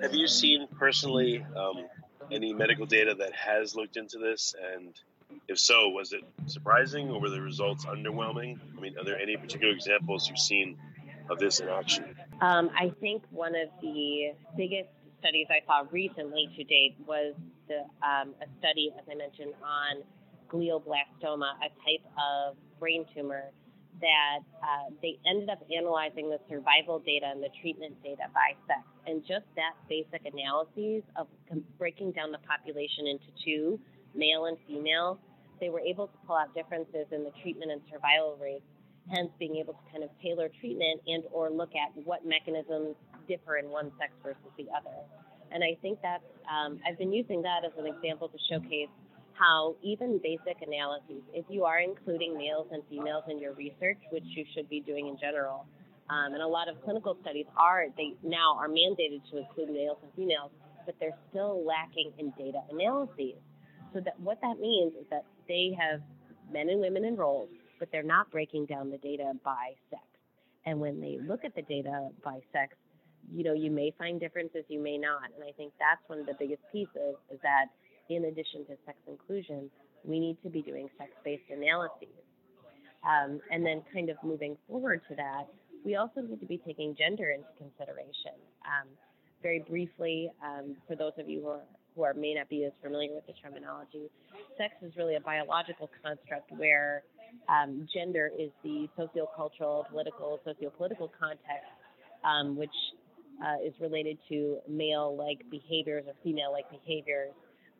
Have 0.00 0.14
you 0.14 0.26
seen 0.26 0.66
personally 0.78 1.44
um, 1.56 1.86
any 2.30 2.52
medical 2.52 2.86
data 2.86 3.14
that 3.18 3.34
has 3.34 3.74
looked 3.74 3.96
into 3.96 4.18
this? 4.18 4.54
And 4.74 4.94
if 5.48 5.58
so, 5.58 5.88
was 5.88 6.12
it 6.12 6.22
surprising 6.46 7.10
or 7.10 7.20
were 7.20 7.30
the 7.30 7.40
results 7.40 7.84
underwhelming? 7.84 8.58
I 8.76 8.80
mean, 8.80 8.98
are 8.98 9.04
there 9.04 9.18
any 9.18 9.36
particular 9.36 9.72
examples 9.72 10.28
you've 10.28 10.38
seen 10.38 10.78
of 11.28 11.38
this 11.38 11.60
in 11.60 11.68
action? 11.68 12.04
Um, 12.40 12.70
I 12.76 12.92
think 13.00 13.24
one 13.30 13.54
of 13.56 13.68
the 13.80 14.32
biggest 14.56 14.88
studies 15.20 15.46
I 15.50 15.64
saw 15.66 15.86
recently 15.90 16.50
to 16.56 16.64
date 16.64 16.96
was 17.06 17.34
the, 17.68 17.84
um, 18.06 18.34
a 18.40 18.46
study, 18.58 18.92
as 18.98 19.04
I 19.10 19.14
mentioned, 19.14 19.54
on 19.62 20.02
glioblastoma, 20.48 21.54
a 21.58 21.70
type 21.84 22.04
of 22.18 22.56
brain 22.78 23.04
tumor 23.14 23.50
that 24.00 24.40
uh, 24.62 24.90
they 25.00 25.18
ended 25.26 25.48
up 25.48 25.62
analyzing 25.74 26.28
the 26.28 26.38
survival 26.48 26.98
data 26.98 27.26
and 27.32 27.42
the 27.42 27.48
treatment 27.60 27.94
data 28.02 28.24
by 28.34 28.52
sex. 28.66 28.80
And 29.06 29.22
just 29.22 29.46
that 29.56 29.72
basic 29.88 30.26
analyses 30.26 31.02
of 31.16 31.28
breaking 31.78 32.12
down 32.12 32.32
the 32.32 32.42
population 32.46 33.06
into 33.06 33.26
two, 33.44 33.80
male 34.14 34.46
and 34.46 34.58
female, 34.66 35.18
they 35.60 35.70
were 35.70 35.80
able 35.80 36.08
to 36.08 36.18
pull 36.26 36.36
out 36.36 36.54
differences 36.54 37.06
in 37.10 37.24
the 37.24 37.32
treatment 37.42 37.70
and 37.72 37.80
survival 37.90 38.36
rates, 38.40 38.66
hence 39.10 39.30
being 39.38 39.56
able 39.56 39.72
to 39.72 39.84
kind 39.90 40.04
of 40.04 40.10
tailor 40.22 40.50
treatment 40.60 41.00
and 41.06 41.24
or 41.32 41.48
look 41.48 41.70
at 41.72 41.96
what 42.04 42.26
mechanisms 42.26 42.96
differ 43.28 43.56
in 43.56 43.70
one 43.70 43.90
sex 43.98 44.12
versus 44.22 44.52
the 44.58 44.66
other. 44.76 44.92
And 45.56 45.64
I 45.64 45.72
think 45.80 45.98
that's, 46.02 46.22
um, 46.52 46.78
I've 46.86 46.98
been 46.98 47.14
using 47.14 47.40
that 47.40 47.64
as 47.64 47.72
an 47.78 47.86
example 47.86 48.28
to 48.28 48.36
showcase 48.52 48.92
how 49.32 49.74
even 49.82 50.20
basic 50.22 50.60
analyses, 50.60 51.24
if 51.32 51.46
you 51.48 51.64
are 51.64 51.80
including 51.80 52.36
males 52.36 52.68
and 52.72 52.82
females 52.90 53.24
in 53.30 53.38
your 53.38 53.54
research, 53.54 53.96
which 54.12 54.28
you 54.36 54.44
should 54.54 54.68
be 54.68 54.80
doing 54.80 55.08
in 55.08 55.16
general, 55.18 55.64
um, 56.10 56.34
and 56.34 56.42
a 56.42 56.46
lot 56.46 56.68
of 56.68 56.76
clinical 56.84 57.16
studies 57.22 57.46
are 57.56 57.86
they 57.96 58.12
now 58.22 58.54
are 58.58 58.68
mandated 58.68 59.22
to 59.30 59.38
include 59.38 59.70
males 59.70 59.96
and 60.02 60.12
females, 60.14 60.50
but 60.84 60.94
they're 61.00 61.16
still 61.30 61.64
lacking 61.64 62.12
in 62.18 62.34
data 62.36 62.60
analyses. 62.70 63.40
So 63.94 64.00
that 64.00 64.20
what 64.20 64.38
that 64.42 64.60
means 64.60 64.92
is 64.92 65.06
that 65.08 65.24
they 65.48 65.74
have 65.80 66.02
men 66.52 66.68
and 66.68 66.82
women 66.82 67.06
enrolled, 67.06 67.48
but 67.78 67.88
they're 67.90 68.02
not 68.02 68.30
breaking 68.30 68.66
down 68.66 68.90
the 68.90 68.98
data 68.98 69.32
by 69.42 69.72
sex. 69.88 70.02
And 70.66 70.80
when 70.80 71.00
they 71.00 71.16
look 71.26 71.46
at 71.46 71.54
the 71.54 71.62
data 71.62 72.10
by 72.22 72.40
sex, 72.52 72.76
you 73.34 73.44
know, 73.44 73.52
you 73.52 73.70
may 73.70 73.92
find 73.98 74.20
differences, 74.20 74.64
you 74.68 74.80
may 74.80 74.98
not. 74.98 75.24
And 75.34 75.44
I 75.44 75.52
think 75.52 75.72
that's 75.78 76.00
one 76.06 76.20
of 76.20 76.26
the 76.26 76.34
biggest 76.38 76.62
pieces 76.72 77.16
is 77.30 77.38
that 77.42 77.66
in 78.08 78.26
addition 78.26 78.64
to 78.66 78.76
sex 78.84 78.98
inclusion, 79.06 79.70
we 80.04 80.20
need 80.20 80.36
to 80.42 80.50
be 80.50 80.62
doing 80.62 80.88
sex 80.98 81.10
based 81.24 81.50
analyses. 81.50 82.14
Um, 83.06 83.40
and 83.52 83.64
then, 83.64 83.82
kind 83.92 84.10
of 84.10 84.16
moving 84.24 84.56
forward 84.68 85.00
to 85.08 85.14
that, 85.16 85.46
we 85.84 85.94
also 85.94 86.20
need 86.20 86.40
to 86.40 86.46
be 86.46 86.58
taking 86.58 86.96
gender 86.98 87.30
into 87.30 87.46
consideration. 87.56 88.34
Um, 88.66 88.88
very 89.42 89.60
briefly, 89.60 90.30
um, 90.42 90.76
for 90.88 90.96
those 90.96 91.12
of 91.18 91.28
you 91.28 91.42
who, 91.42 91.48
are, 91.48 91.60
who 91.94 92.02
are, 92.02 92.14
may 92.14 92.34
not 92.34 92.48
be 92.48 92.64
as 92.64 92.72
familiar 92.82 93.14
with 93.14 93.26
the 93.26 93.34
terminology, 93.40 94.10
sex 94.58 94.74
is 94.82 94.92
really 94.96 95.14
a 95.14 95.20
biological 95.20 95.88
construct 96.02 96.50
where 96.56 97.04
um, 97.48 97.86
gender 97.94 98.30
is 98.36 98.50
the 98.64 98.88
sociocultural, 98.98 99.88
political, 99.88 100.40
sociopolitical 100.44 101.10
context, 101.18 101.70
um, 102.24 102.56
which 102.56 102.74
uh, 103.44 103.56
is 103.64 103.74
related 103.80 104.18
to 104.28 104.58
male-like 104.68 105.42
behaviors 105.50 106.04
or 106.06 106.14
female-like 106.22 106.70
behaviors. 106.70 107.32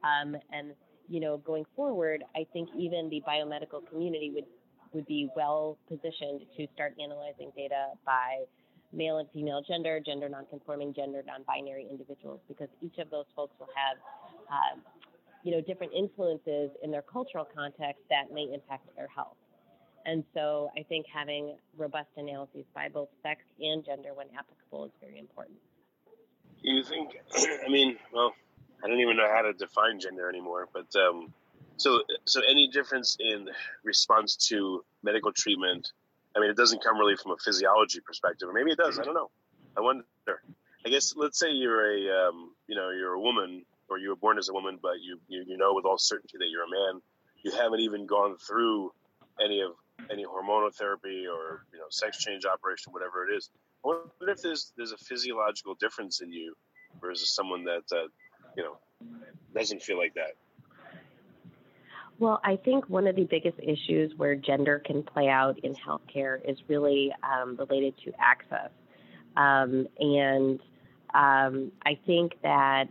Um, 0.04 0.36
and 0.52 0.72
you 1.08 1.20
know, 1.20 1.38
going 1.38 1.64
forward, 1.74 2.24
I 2.34 2.46
think 2.52 2.68
even 2.76 3.08
the 3.08 3.22
biomedical 3.26 3.86
community 3.88 4.30
would 4.34 4.44
would 4.92 5.06
be 5.06 5.28
well 5.36 5.76
positioned 5.88 6.42
to 6.56 6.66
start 6.74 6.94
analyzing 7.02 7.52
data 7.56 7.88
by 8.04 8.44
male 8.92 9.18
and 9.18 9.28
female 9.32 9.62
gender, 9.66 10.00
gender 10.04 10.28
nonconforming, 10.28 10.94
gender 10.94 11.22
non-binary 11.26 11.86
individuals, 11.90 12.40
because 12.48 12.68
each 12.80 12.98
of 12.98 13.10
those 13.10 13.26
folks 13.34 13.52
will 13.58 13.68
have, 13.76 13.98
uh, 14.50 14.80
you 15.42 15.52
know, 15.52 15.60
different 15.60 15.92
influences 15.92 16.70
in 16.82 16.90
their 16.90 17.02
cultural 17.02 17.46
context 17.54 18.02
that 18.08 18.32
may 18.32 18.48
impact 18.54 18.88
their 18.96 19.08
health. 19.08 19.36
And 20.06 20.22
so 20.34 20.70
I 20.78 20.84
think 20.84 21.06
having 21.12 21.56
robust 21.76 22.08
analyses 22.16 22.64
by 22.72 22.88
both 22.88 23.08
sex 23.24 23.42
and 23.60 23.84
gender 23.84 24.10
when 24.14 24.28
applicable 24.38 24.84
is 24.86 24.92
very 25.00 25.18
important. 25.18 25.58
You 26.62 26.84
think, 26.84 27.18
I 27.66 27.68
mean, 27.68 27.96
well, 28.12 28.32
I 28.84 28.86
don't 28.86 29.00
even 29.00 29.16
know 29.16 29.28
how 29.28 29.42
to 29.42 29.52
define 29.52 29.98
gender 29.98 30.28
anymore, 30.28 30.68
but 30.72 30.86
um, 30.94 31.34
so 31.76 32.02
so 32.24 32.40
any 32.48 32.68
difference 32.68 33.16
in 33.18 33.48
response 33.82 34.36
to 34.48 34.84
medical 35.02 35.32
treatment? 35.32 35.90
I 36.36 36.40
mean, 36.40 36.50
it 36.50 36.56
doesn't 36.56 36.84
come 36.84 36.98
really 36.98 37.16
from 37.16 37.32
a 37.32 37.36
physiology 37.36 38.00
perspective, 38.00 38.48
or 38.48 38.52
maybe 38.52 38.70
it 38.70 38.78
does. 38.78 39.00
I 39.00 39.02
don't 39.02 39.14
know. 39.14 39.30
I 39.76 39.80
wonder. 39.80 40.04
I 40.84 40.88
guess 40.88 41.14
let's 41.16 41.38
say 41.38 41.50
you're 41.50 41.84
a 41.84 42.28
um, 42.28 42.52
you 42.68 42.76
know 42.76 42.90
you're 42.90 43.14
a 43.14 43.20
woman 43.20 43.64
or 43.88 43.98
you 43.98 44.10
were 44.10 44.16
born 44.16 44.38
as 44.38 44.48
a 44.48 44.52
woman, 44.52 44.78
but 44.80 45.00
you, 45.02 45.18
you 45.26 45.44
you 45.46 45.56
know 45.56 45.74
with 45.74 45.84
all 45.84 45.98
certainty 45.98 46.38
that 46.38 46.48
you're 46.48 46.64
a 46.64 46.70
man. 46.70 47.00
You 47.42 47.50
haven't 47.52 47.80
even 47.80 48.06
gone 48.06 48.36
through 48.38 48.92
any 49.40 49.60
of 49.60 49.72
any 50.10 50.24
hormonal 50.24 50.74
therapy 50.74 51.26
or 51.26 51.64
you 51.72 51.78
know 51.78 51.86
sex 51.90 52.18
change 52.18 52.44
operation, 52.44 52.92
whatever 52.92 53.28
it 53.28 53.36
is. 53.36 53.50
I 53.84 53.88
wonder 53.88 54.10
if 54.28 54.42
there's 54.42 54.72
there's 54.76 54.92
a 54.92 54.98
physiological 54.98 55.74
difference 55.74 56.20
in 56.20 56.32
you 56.32 56.54
versus 57.00 57.34
someone 57.34 57.64
that 57.64 57.84
uh, 57.92 58.08
you 58.56 58.62
know 58.62 58.78
doesn't 59.54 59.82
feel 59.82 59.98
like 59.98 60.14
that. 60.14 60.36
Well, 62.18 62.40
I 62.44 62.56
think 62.56 62.88
one 62.88 63.06
of 63.06 63.14
the 63.14 63.24
biggest 63.24 63.58
issues 63.62 64.12
where 64.16 64.34
gender 64.34 64.78
can 64.84 65.02
play 65.02 65.28
out 65.28 65.58
in 65.62 65.74
healthcare 65.74 66.38
is 66.48 66.56
really 66.66 67.12
um, 67.22 67.56
related 67.56 67.94
to 68.04 68.12
access. 68.18 68.70
Um, 69.36 69.86
and 69.98 70.60
um, 71.12 71.72
I 71.84 71.98
think 72.06 72.32
that 72.42 72.84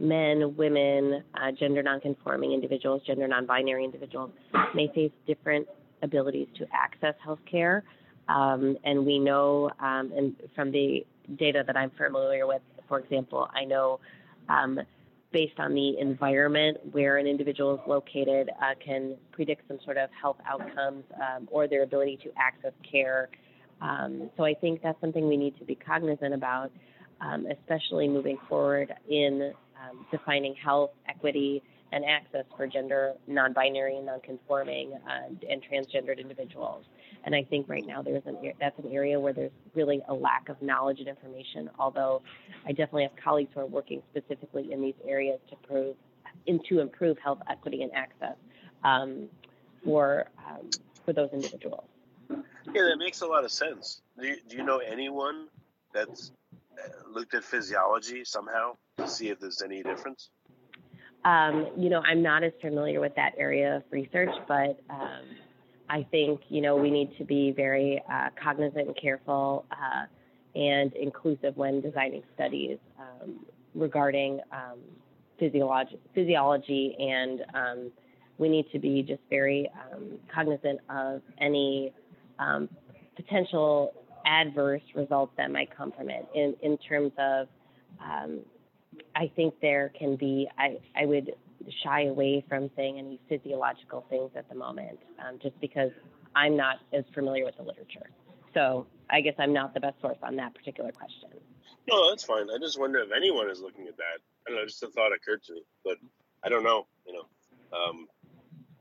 men, 0.00 0.56
women, 0.56 1.22
uh, 1.34 1.52
gender 1.52 1.82
nonconforming 1.82 2.52
individuals, 2.52 3.02
gender 3.06 3.28
non-binary 3.28 3.84
individuals 3.84 4.30
may 4.74 4.90
face 4.94 5.12
different 5.26 5.68
abilities 6.02 6.48
to 6.58 6.66
access 6.72 7.14
healthcare. 7.26 7.82
Um, 8.28 8.76
and 8.84 9.04
we 9.04 9.18
know, 9.18 9.70
um, 9.80 10.12
and 10.16 10.36
from 10.54 10.70
the 10.70 11.04
data 11.36 11.64
that 11.66 11.76
I'm 11.76 11.90
familiar 11.90 12.46
with, 12.46 12.62
for 12.88 12.98
example, 12.98 13.48
I 13.54 13.64
know 13.64 14.00
um, 14.48 14.80
based 15.32 15.58
on 15.58 15.74
the 15.74 15.98
environment 15.98 16.78
where 16.92 17.16
an 17.16 17.26
individual 17.26 17.74
is 17.74 17.80
located 17.86 18.50
uh, 18.60 18.74
can 18.84 19.16
predict 19.32 19.66
some 19.68 19.78
sort 19.84 19.96
of 19.96 20.10
health 20.20 20.36
outcomes 20.46 21.04
um, 21.16 21.48
or 21.50 21.66
their 21.66 21.82
ability 21.82 22.18
to 22.22 22.30
access 22.36 22.72
care. 22.90 23.28
Um, 23.80 24.30
so 24.36 24.44
I 24.44 24.54
think 24.54 24.82
that's 24.82 25.00
something 25.00 25.26
we 25.26 25.36
need 25.36 25.58
to 25.58 25.64
be 25.64 25.74
cognizant 25.74 26.34
about, 26.34 26.70
um, 27.20 27.46
especially 27.46 28.08
moving 28.08 28.38
forward 28.48 28.92
in 29.08 29.52
defining 30.10 30.54
health, 30.54 30.90
equity, 31.08 31.62
and 31.92 32.04
access 32.04 32.44
for 32.56 32.66
gender 32.66 33.12
non-binary 33.26 33.96
and 33.96 34.06
non-conforming 34.06 34.92
uh, 34.94 35.28
and 35.48 35.62
transgendered 35.62 36.18
individuals. 36.18 36.84
And 37.24 37.34
I 37.34 37.44
think 37.44 37.68
right 37.68 37.86
now 37.86 38.02
there's 38.02 38.22
an 38.26 38.52
that's 38.58 38.78
an 38.78 38.90
area 38.90 39.20
where 39.20 39.32
there's 39.32 39.52
really 39.74 40.02
a 40.08 40.14
lack 40.14 40.48
of 40.48 40.60
knowledge 40.60 40.98
and 40.98 41.08
information. 41.08 41.70
Although 41.78 42.22
I 42.66 42.70
definitely 42.70 43.04
have 43.04 43.12
colleagues 43.22 43.50
who 43.54 43.60
are 43.60 43.66
working 43.66 44.02
specifically 44.10 44.72
in 44.72 44.80
these 44.80 44.94
areas 45.06 45.38
to 45.50 45.56
prove 45.56 45.96
in, 46.46 46.60
to 46.68 46.80
improve 46.80 47.18
health 47.18 47.40
equity 47.48 47.82
and 47.82 47.92
access 47.94 48.36
um, 48.82 49.28
for 49.84 50.26
um, 50.48 50.68
for 51.04 51.12
those 51.12 51.30
individuals. 51.32 51.84
Yeah, 52.30 52.84
that 52.84 52.96
makes 52.98 53.20
a 53.20 53.26
lot 53.26 53.44
of 53.44 53.52
sense. 53.52 54.02
Do 54.18 54.26
you, 54.28 54.36
do 54.48 54.56
you 54.56 54.64
know 54.64 54.78
anyone 54.78 55.48
that's 55.92 56.32
uh, 56.50 56.88
looked 57.12 57.34
at 57.34 57.44
physiology 57.44 58.24
somehow 58.24 58.76
to 58.96 59.08
see 59.08 59.28
if 59.28 59.40
there's 59.40 59.62
any 59.62 59.82
difference? 59.82 60.30
Um, 61.24 61.68
you 61.76 61.88
know, 61.88 62.02
I'm 62.04 62.22
not 62.22 62.42
as 62.42 62.52
familiar 62.60 63.00
with 63.00 63.14
that 63.14 63.32
area 63.38 63.76
of 63.76 63.82
research, 63.90 64.34
but 64.48 64.80
um, 64.90 65.22
I 65.88 66.06
think, 66.10 66.40
you 66.48 66.60
know, 66.60 66.76
we 66.76 66.90
need 66.90 67.16
to 67.18 67.24
be 67.24 67.52
very 67.52 68.02
uh, 68.10 68.30
cognizant 68.42 68.88
and 68.88 68.96
careful 69.00 69.64
uh, 69.70 70.06
and 70.58 70.92
inclusive 70.94 71.56
when 71.56 71.80
designing 71.80 72.22
studies 72.34 72.78
um, 72.98 73.40
regarding 73.74 74.40
um, 74.50 74.78
physiology, 75.38 75.98
physiology, 76.14 76.96
and 76.98 77.40
um, 77.54 77.92
we 78.38 78.48
need 78.48 78.66
to 78.72 78.78
be 78.78 79.02
just 79.02 79.22
very 79.30 79.70
um, 79.92 80.18
cognizant 80.34 80.80
of 80.90 81.22
any 81.40 81.92
potential 83.14 83.92
adverse 84.26 84.82
results 84.96 85.32
that 85.36 85.50
might 85.50 85.74
come 85.76 85.92
from 85.92 86.10
it 86.10 86.26
in, 86.34 86.54
in 86.62 86.76
terms 86.78 87.12
of 87.18 87.46
I 89.14 89.30
think 89.34 89.54
there 89.60 89.92
can 89.98 90.16
be, 90.16 90.48
I, 90.58 90.78
I 90.96 91.06
would 91.06 91.34
shy 91.82 92.04
away 92.04 92.44
from 92.48 92.70
saying 92.76 92.98
any 92.98 93.20
physiological 93.28 94.04
things 94.10 94.30
at 94.36 94.48
the 94.48 94.54
moment, 94.54 94.98
um, 95.18 95.38
just 95.42 95.58
because 95.60 95.90
I'm 96.34 96.56
not 96.56 96.78
as 96.92 97.04
familiar 97.14 97.44
with 97.44 97.56
the 97.56 97.62
literature. 97.62 98.10
So 98.54 98.86
I 99.10 99.20
guess 99.20 99.34
I'm 99.38 99.52
not 99.52 99.74
the 99.74 99.80
best 99.80 100.00
source 100.00 100.18
on 100.22 100.36
that 100.36 100.54
particular 100.54 100.92
question. 100.92 101.30
No, 101.88 102.10
that's 102.10 102.24
fine. 102.24 102.48
I 102.50 102.58
just 102.58 102.78
wonder 102.78 103.00
if 103.00 103.10
anyone 103.14 103.50
is 103.50 103.60
looking 103.60 103.86
at 103.88 103.96
that. 103.96 104.20
I 104.46 104.50
don't 104.50 104.58
know, 104.58 104.66
just 104.66 104.82
a 104.82 104.88
thought 104.88 105.12
occurred 105.12 105.42
to 105.44 105.54
me, 105.54 105.62
but 105.84 105.96
I 106.44 106.48
don't 106.48 106.62
know. 106.62 106.86
You 107.06 107.14
know, 107.14 107.24
um, 107.76 108.06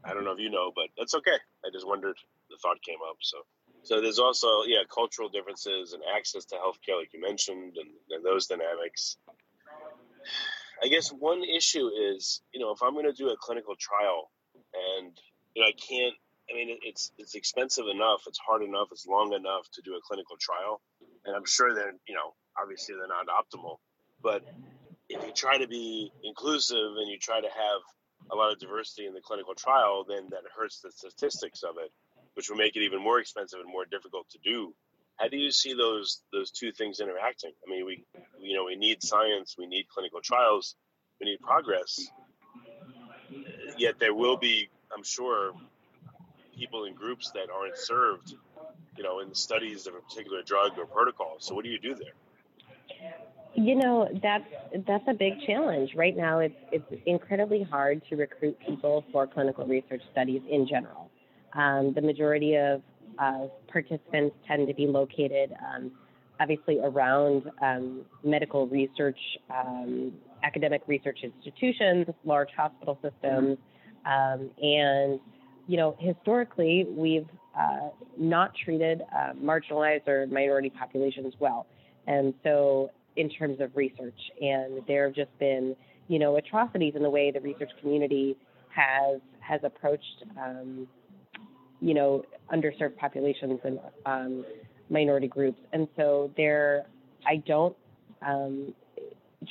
I 0.04 0.13
don't 0.13 0.24
know 0.24 0.32
if 0.32 0.39
you 0.39 0.50
know, 0.50 0.71
but 0.76 0.88
that's 0.97 1.15
okay. 1.15 1.38
I 1.65 1.69
just 1.71 1.88
wondered. 1.88 2.17
The 2.50 2.58
thought 2.62 2.82
came 2.84 3.00
up. 3.10 3.15
So, 3.21 3.38
so 3.82 4.02
there's 4.02 4.19
also 4.19 4.47
yeah 4.67 4.84
cultural 4.93 5.30
differences 5.30 5.93
and 5.93 6.04
access 6.15 6.43
to 6.45 6.56
healthcare, 6.56 7.00
like 7.00 7.13
you 7.13 7.21
mentioned, 7.21 7.78
and, 7.78 7.89
and 8.10 8.26
those 8.26 8.45
dynamics. 8.47 9.15
I 10.84 10.88
guess 10.88 11.10
one 11.10 11.43
issue 11.43 11.89
is, 11.89 12.41
you 12.53 12.60
know, 12.60 12.71
if 12.71 12.81
I'm 12.81 12.93
going 12.93 13.05
to 13.05 13.13
do 13.13 13.29
a 13.29 13.38
clinical 13.38 13.75
trial 13.79 14.31
and, 14.73 15.12
you 15.53 15.62
know, 15.62 15.67
I 15.67 15.73
can't, 15.73 16.15
I 16.49 16.55
mean, 16.55 16.79
it's, 16.81 17.12
it's 17.17 17.36
expensive 17.36 17.86
enough, 17.88 18.23
it's 18.27 18.39
hard 18.39 18.63
enough, 18.63 18.88
it's 18.91 19.05
long 19.05 19.34
enough 19.34 19.69
to 19.73 19.81
do 19.81 19.93
a 19.95 20.01
clinical 20.01 20.38
trial. 20.38 20.81
And 21.25 21.36
I'm 21.36 21.45
sure 21.45 21.75
they're, 21.75 21.93
you 22.07 22.15
know, 22.15 22.34
obviously 22.60 22.95
they're 22.95 23.07
not 23.07 23.27
optimal. 23.27 23.77
But 24.23 24.43
if 25.07 25.23
you 25.25 25.34
try 25.34 25.57
to 25.60 25.67
be 25.67 26.12
inclusive 26.23 26.97
and 26.97 27.10
you 27.10 27.19
try 27.19 27.39
to 27.41 27.47
have 27.47 27.81
a 28.31 28.36
lot 28.36 28.51
of 28.51 28.60
diversity 28.60 29.05
in 29.05 29.13
the 29.13 29.21
clinical 29.21 29.53
trial, 29.53 30.05
then 30.07 30.27
that 30.31 30.41
hurts 30.57 30.81
the 30.81 30.91
statistics 30.91 31.63
of 31.63 31.75
it, 31.77 31.91
which 32.34 32.49
will 32.49 32.57
make 32.57 32.75
it 32.75 32.81
even 32.81 33.01
more 33.01 33.19
expensive 33.19 33.60
and 33.60 33.69
more 33.69 33.86
difficult 33.86 34.29
to 34.29 34.39
do 34.43 34.73
how 35.21 35.27
do 35.27 35.38
you 35.38 35.51
see 35.51 35.73
those 35.73 36.21
those 36.34 36.49
two 36.51 36.71
things 36.71 36.99
interacting? 36.99 37.51
I 37.65 37.69
mean, 37.69 37.86
we 37.86 38.03
you 38.39 38.57
know 38.57 38.65
we 38.65 38.75
need 38.75 39.03
science, 39.03 39.55
we 39.57 39.67
need 39.67 39.88
clinical 39.88 40.19
trials, 40.21 40.75
we 41.19 41.27
need 41.27 41.39
progress. 41.41 42.10
Yet 43.77 43.99
there 43.99 44.13
will 44.13 44.36
be, 44.36 44.69
I'm 44.95 45.03
sure, 45.03 45.53
people 46.57 46.86
in 46.86 46.95
groups 46.95 47.31
that 47.31 47.47
aren't 47.53 47.77
served, 47.77 48.36
you 48.97 49.03
know, 49.03 49.19
in 49.19 49.29
the 49.29 49.36
studies 49.36 49.88
of 49.88 49.93
a 49.95 50.01
particular 50.01 50.41
drug 50.41 50.77
or 50.77 50.86
protocol. 50.86 51.36
So 51.39 51.55
what 51.55 51.63
do 51.63 51.69
you 51.69 51.79
do 51.79 51.95
there? 51.95 52.13
You 53.53 53.75
know, 53.75 54.10
that's 54.23 54.45
that's 54.88 55.07
a 55.07 55.13
big 55.13 55.34
challenge. 55.45 55.91
Right 55.95 56.17
now 56.17 56.39
it's 56.39 56.55
it's 56.71 57.01
incredibly 57.05 57.62
hard 57.62 58.01
to 58.10 58.15
recruit 58.15 58.57
people 58.65 59.05
for 59.12 59.27
clinical 59.27 59.65
research 59.67 60.01
studies 60.12 60.41
in 60.49 60.67
general. 60.67 61.12
Um, 61.53 61.93
the 61.93 62.01
majority 62.01 62.55
of 62.55 62.81
uh, 63.19 63.47
participants 63.67 64.36
tend 64.47 64.67
to 64.67 64.74
be 64.74 64.88
located 64.88 65.54
um, 65.74 65.91
obviously 66.39 66.80
around 66.80 67.43
um, 67.62 68.02
medical 68.24 68.67
research, 68.67 69.19
um, 69.56 70.12
academic 70.43 70.82
research 70.88 71.19
institutions, 71.24 72.08
large 72.26 72.50
hospital 72.58 72.97
systems, 73.02 73.58
um, 74.06 74.50
and 74.62 75.19
you 75.67 75.78
know 75.78 75.95
historically 76.00 76.86
we've 76.89 77.28
uh, 77.58 77.89
not 78.17 78.54
treated 78.63 79.02
uh, 79.15 79.34
marginalized 79.34 80.08
or 80.08 80.26
minority 80.28 80.69
populations 80.69 81.34
well. 81.39 81.67
And 82.08 82.34
so, 82.43 82.89
in 83.15 83.30
terms 83.30 83.60
of 83.60 83.76
research, 83.76 84.19
and 84.39 84.82
there 84.88 85.06
have 85.06 85.15
just 85.15 85.38
been, 85.38 85.76
you 86.08 86.17
know, 86.17 86.38
atrocities 86.38 86.93
in 86.95 87.04
the 87.04 87.10
way 87.10 87.30
the 87.32 87.41
research 87.41 87.71
community 87.82 88.38
has 88.69 89.19
has 89.41 89.60
approached, 89.63 90.24
um, 90.41 90.88
you 91.82 91.94
know, 91.94 92.24
underserved 92.54 92.96
populations 92.98 93.60
and 93.63 93.80
um, 94.06 94.46
minority 94.89 95.28
groups. 95.28 95.60
And 95.74 95.88
so, 95.96 96.32
there, 96.38 96.86
I 97.26 97.38
don't. 97.38 97.76
Um, 98.22 98.74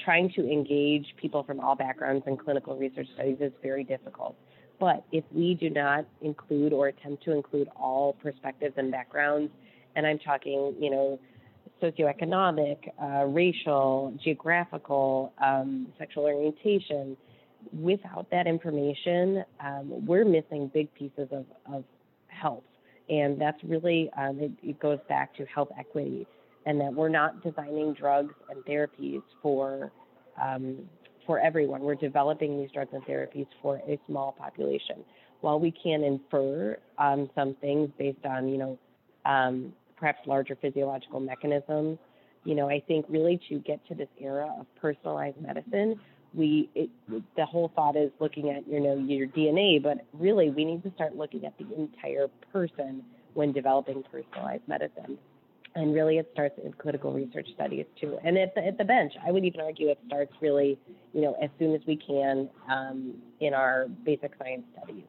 trying 0.05 0.31
to 0.37 0.49
engage 0.49 1.07
people 1.21 1.43
from 1.43 1.59
all 1.61 1.75
backgrounds 1.75 2.25
in 2.27 2.37
clinical 2.37 2.77
research 2.77 3.09
studies 3.15 3.39
is 3.41 3.53
very 3.63 3.83
difficult. 3.83 4.37
But 4.79 5.05
if 5.13 5.25
we 5.33 5.55
do 5.55 5.69
not 5.69 6.07
include 6.23 6.73
or 6.73 6.89
attempt 6.89 7.25
to 7.25 7.33
include 7.33 7.69
all 7.77 8.15
perspectives 8.15 8.75
and 8.77 8.91
backgrounds, 8.91 9.53
and 9.97 10.07
I'm 10.07 10.19
talking, 10.19 10.75
you 10.79 10.91
know, 10.91 11.19
socioeconomic, 11.83 12.79
uh, 13.03 13.25
racial, 13.27 14.17
geographical, 14.23 15.33
um, 15.43 15.89
sexual 15.99 16.25
orientation, 16.25 17.17
without 17.73 18.27
that 18.31 18.47
information, 18.47 19.45
um, 19.61 20.07
we're 20.07 20.25
missing 20.25 20.71
big 20.73 20.93
pieces 20.95 21.29
of, 21.31 21.45
of 21.73 21.85
health. 22.41 22.65
And 23.09 23.41
that's 23.41 23.63
really, 23.65 24.11
um, 24.17 24.39
it, 24.41 24.53
it 24.63 24.81
goes 24.81 24.99
back 25.09 25.35
to 25.37 25.45
health 25.47 25.71
equity 25.79 26.27
and 26.67 26.81
that 26.81 26.93
we're 26.93 27.09
not 27.09 27.43
designing 27.43 27.95
drugs 27.95 28.35
and 28.51 28.65
therapies 28.65 29.23
for 29.43 29.91
um, 30.41 30.79
for 31.27 31.39
everyone. 31.39 31.83
We're 31.83 31.95
developing 31.95 32.59
these 32.59 32.71
drugs 32.73 32.91
and 32.93 33.03
therapies 33.05 33.47
for 33.61 33.77
a 33.89 33.99
small 34.07 34.33
population. 34.33 35.05
While 35.41 35.61
we 35.61 35.71
can 35.71 36.03
infer 36.03 36.79
um, 36.99 37.31
some 37.35 37.55
things 37.61 37.91
based 37.99 38.25
on, 38.25 38.49
you 38.49 38.59
know, 38.59 38.79
um, 39.25 39.73
perhaps 39.97 40.19
larger 40.27 40.57
physiological 40.61 41.21
mechanisms, 41.21 41.99
you 42.45 42.55
know, 42.55 42.69
I 42.69 42.83
think 42.87 43.07
really 43.09 43.41
to 43.49 43.59
get 43.59 43.87
to 43.89 43.95
this 43.95 44.09
era 44.19 44.51
of 44.59 44.67
personalized 44.81 45.41
medicine, 45.41 46.01
we 46.35 46.71
it, 46.75 46.91
the 47.37 47.45
whole 47.45 47.71
thought 47.75 47.97
is 47.97 48.11
looking 48.21 48.51
at 48.51 48.67
you 48.69 48.81
know 48.81 48.97
your 48.97 49.27
DNA, 49.27 49.83
but 49.83 50.05
really 50.13 50.51
we 50.51 50.65
need 50.65 50.83
to 50.83 50.93
start 50.95 51.17
looking 51.17 51.45
at 51.45 51.57
the 51.59 51.67
entire 51.77 52.29
person 52.53 53.03
when 53.35 53.53
developing 53.53 54.03
personalized 54.11 54.63
medicine. 54.67 55.19
And 55.75 55.95
really 55.95 56.19
it 56.19 56.29
starts 56.33 56.59
in 56.65 56.73
clinical 56.73 57.13
research 57.13 57.47
studies 57.55 57.87
too. 58.01 58.19
And 58.25 58.37
at 58.37 58.55
the, 58.57 58.67
at 58.67 58.79
the 58.79 58.85
bench 58.85 59.13
i 59.25 59.31
would 59.31 59.45
even 59.45 59.61
argue 59.61 59.89
it 59.89 59.99
starts 60.07 60.33
really 60.41 60.79
you 61.13 61.21
know 61.21 61.37
as 61.43 61.51
soon 61.59 61.75
as 61.75 61.81
we 61.87 61.97
can 61.97 62.49
um, 62.69 63.15
in 63.41 63.55
our 63.55 63.87
basic 64.05 64.33
science 64.39 64.65
studies. 64.77 65.05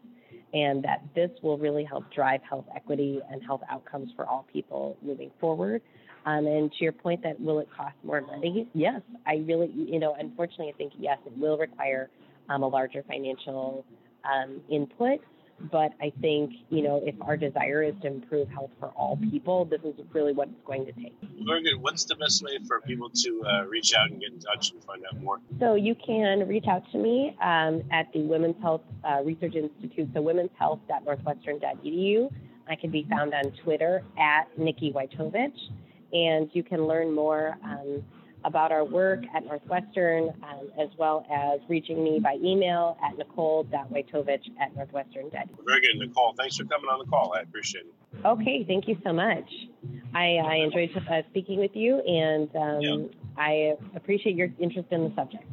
And 0.54 0.84
that 0.84 1.02
this 1.16 1.32
will 1.42 1.58
really 1.58 1.86
help 1.86 2.12
drive 2.14 2.42
health 2.44 2.66
equity 2.76 3.22
and 3.32 3.42
health 3.42 3.62
outcomes 3.70 4.12
for 4.18 4.26
all 4.26 4.46
people 4.52 4.98
moving 5.02 5.32
forward 5.40 5.82
um, 6.26 6.46
and 6.46 6.72
to 6.74 6.84
your 6.84 6.94
point 6.94 7.22
that 7.24 7.40
will 7.40 7.60
it 7.60 7.68
cost 7.76 7.96
more 8.04 8.22
money 8.22 8.68
yes 8.74 9.02
i 9.26 9.36
really 9.48 9.72
you 9.74 10.00
know 10.00 10.16
unfortunately 10.20 10.70
i 10.70 10.78
think 10.78 10.94
yes 10.98 11.18
it 11.26 11.38
will 11.38 11.58
require 11.58 12.10
um, 12.50 12.64
a 12.64 12.68
larger 12.68 13.04
financial 13.08 13.86
um, 14.24 14.62
input 14.70 15.22
but 15.70 15.92
I 16.02 16.12
think, 16.22 16.54
you 16.70 16.82
know, 16.82 17.02
if 17.04 17.14
our 17.22 17.36
desire 17.38 17.84
is 17.84 17.94
to 18.02 18.08
improve 18.08 18.50
health 18.50 18.72
for 18.80 18.88
all 18.90 19.18
people, 19.30 19.66
this 19.66 19.82
is 19.84 19.94
really 20.14 20.34
what 20.34 20.48
it's 20.48 20.66
going 20.66 20.86
to 20.86 20.92
take. 20.94 21.14
Very 21.46 21.62
good. 21.64 21.82
What's 21.82 22.06
the 22.06 22.16
best 22.16 22.44
way 22.44 22.58
for 22.68 22.82
people 22.82 23.10
to 23.10 23.44
uh, 23.46 23.66
reach 23.66 23.94
out 23.94 24.10
and 24.10 24.20
get 24.20 24.32
in 24.32 24.40
touch 24.40 24.72
and 24.72 24.84
find 24.84 25.04
out 25.06 25.22
more? 25.22 25.40
So 25.60 25.76
you 25.76 25.94
can 25.96 26.48
reach 26.48 26.66
out 26.68 26.84
to 26.92 26.98
me 26.98 27.38
um, 27.42 27.84
at 27.92 28.12
the 28.14 28.22
Women's 28.22 28.60
Health 28.62 28.82
uh, 29.04 29.22
Research 29.24 29.56
Institute, 29.56 30.10
so 30.14 30.22
womenshealth.northwestern.edu. 30.22 32.32
I 32.68 32.76
can 32.76 32.92
be 32.92 33.08
found 33.10 33.34
on 33.34 33.52
Twitter 33.64 34.04
at 34.18 34.48
Nikki 34.58 34.94
Woitowich, 34.94 35.58
and 36.14 36.50
you 36.54 36.64
can 36.64 36.88
learn 36.88 37.14
more. 37.14 37.58
Um, 37.64 38.04
about 38.44 38.72
our 38.72 38.84
work 38.84 39.24
at 39.36 39.46
Northwestern, 39.46 40.30
um, 40.44 40.72
as 40.80 40.90
well 40.98 41.26
as 41.32 41.60
reaching 41.70 42.04
me 42.04 42.20
by 42.20 42.38
email 42.44 42.98
at 43.06 43.18
nicole.woitowich 43.18 44.50
at 44.60 44.76
northwestern.edu. 44.76 45.50
Very 45.66 45.82
good, 45.82 45.98
Nicole. 45.98 46.34
Thanks 46.38 46.58
for 46.58 46.66
coming 46.66 46.90
on 46.90 47.00
the 47.00 47.06
call. 47.06 47.34
I 47.38 47.42
appreciate 47.42 47.86
it. 47.86 48.26
Okay, 48.26 48.66
thank 48.68 48.88
you 48.88 48.98
so 49.04 49.14
much. 49.14 49.46
I, 50.14 50.38
I 50.38 50.56
enjoyed 50.56 50.90
uh, 51.10 51.22
speaking 51.30 51.60
with 51.60 51.76
you, 51.76 52.00
and 52.00 52.50
um, 52.56 52.82
yeah. 52.82 53.08
I 53.38 53.76
appreciate 53.96 54.36
your 54.36 54.50
interest 54.60 54.88
in 54.92 55.04
the 55.04 55.16
subject. 55.16 55.44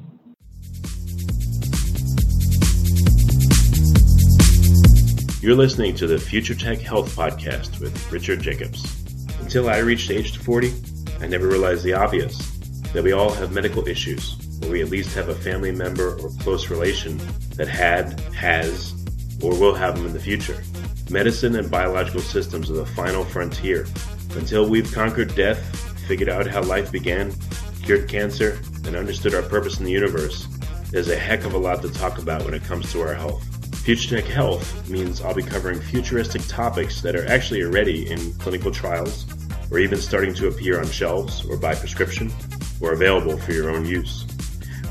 You're 5.40 5.54
listening 5.54 5.94
to 5.96 6.08
the 6.08 6.18
Future 6.18 6.54
Tech 6.54 6.80
Health 6.80 7.14
Podcast 7.14 7.78
with 7.78 8.10
Richard 8.10 8.42
Jacobs. 8.42 9.07
Until 9.48 9.70
I 9.70 9.78
reached 9.78 10.08
the 10.08 10.16
age 10.18 10.36
of 10.36 10.42
40, 10.42 10.74
I 11.22 11.26
never 11.26 11.48
realized 11.48 11.82
the 11.82 11.94
obvious 11.94 12.36
that 12.92 13.02
we 13.02 13.12
all 13.12 13.32
have 13.32 13.50
medical 13.50 13.88
issues, 13.88 14.36
or 14.62 14.68
we 14.68 14.82
at 14.82 14.90
least 14.90 15.14
have 15.14 15.30
a 15.30 15.34
family 15.34 15.72
member 15.72 16.20
or 16.20 16.28
close 16.40 16.68
relation 16.68 17.18
that 17.56 17.66
had, 17.66 18.20
has, 18.34 18.92
or 19.42 19.58
will 19.58 19.74
have 19.74 19.96
them 19.96 20.04
in 20.04 20.12
the 20.12 20.20
future. 20.20 20.62
Medicine 21.08 21.56
and 21.56 21.70
biological 21.70 22.20
systems 22.20 22.70
are 22.70 22.74
the 22.74 22.84
final 22.84 23.24
frontier. 23.24 23.86
Until 24.36 24.68
we've 24.68 24.92
conquered 24.92 25.34
death, 25.34 25.64
figured 26.06 26.28
out 26.28 26.46
how 26.46 26.62
life 26.64 26.92
began, 26.92 27.32
cured 27.82 28.06
cancer, 28.06 28.60
and 28.84 28.96
understood 28.96 29.34
our 29.34 29.40
purpose 29.40 29.78
in 29.78 29.86
the 29.86 29.90
universe, 29.90 30.46
there's 30.90 31.08
a 31.08 31.16
heck 31.16 31.46
of 31.46 31.54
a 31.54 31.58
lot 31.58 31.80
to 31.80 31.90
talk 31.90 32.18
about 32.18 32.44
when 32.44 32.52
it 32.52 32.64
comes 32.64 32.92
to 32.92 33.00
our 33.00 33.14
health. 33.14 33.42
Future 33.88 34.20
Health 34.20 34.86
means 34.90 35.22
I'll 35.22 35.32
be 35.32 35.42
covering 35.42 35.80
futuristic 35.80 36.46
topics 36.46 37.00
that 37.00 37.16
are 37.16 37.26
actually 37.26 37.62
already 37.62 38.10
in 38.10 38.34
clinical 38.34 38.70
trials, 38.70 39.24
or 39.70 39.78
even 39.78 39.98
starting 39.98 40.34
to 40.34 40.48
appear 40.48 40.80
on 40.80 40.86
shelves 40.90 41.44
or 41.46 41.56
by 41.56 41.74
prescription, 41.74 42.32
or 42.80 42.92
available 42.92 43.36
for 43.38 43.52
your 43.52 43.70
own 43.70 43.84
use. 43.84 44.26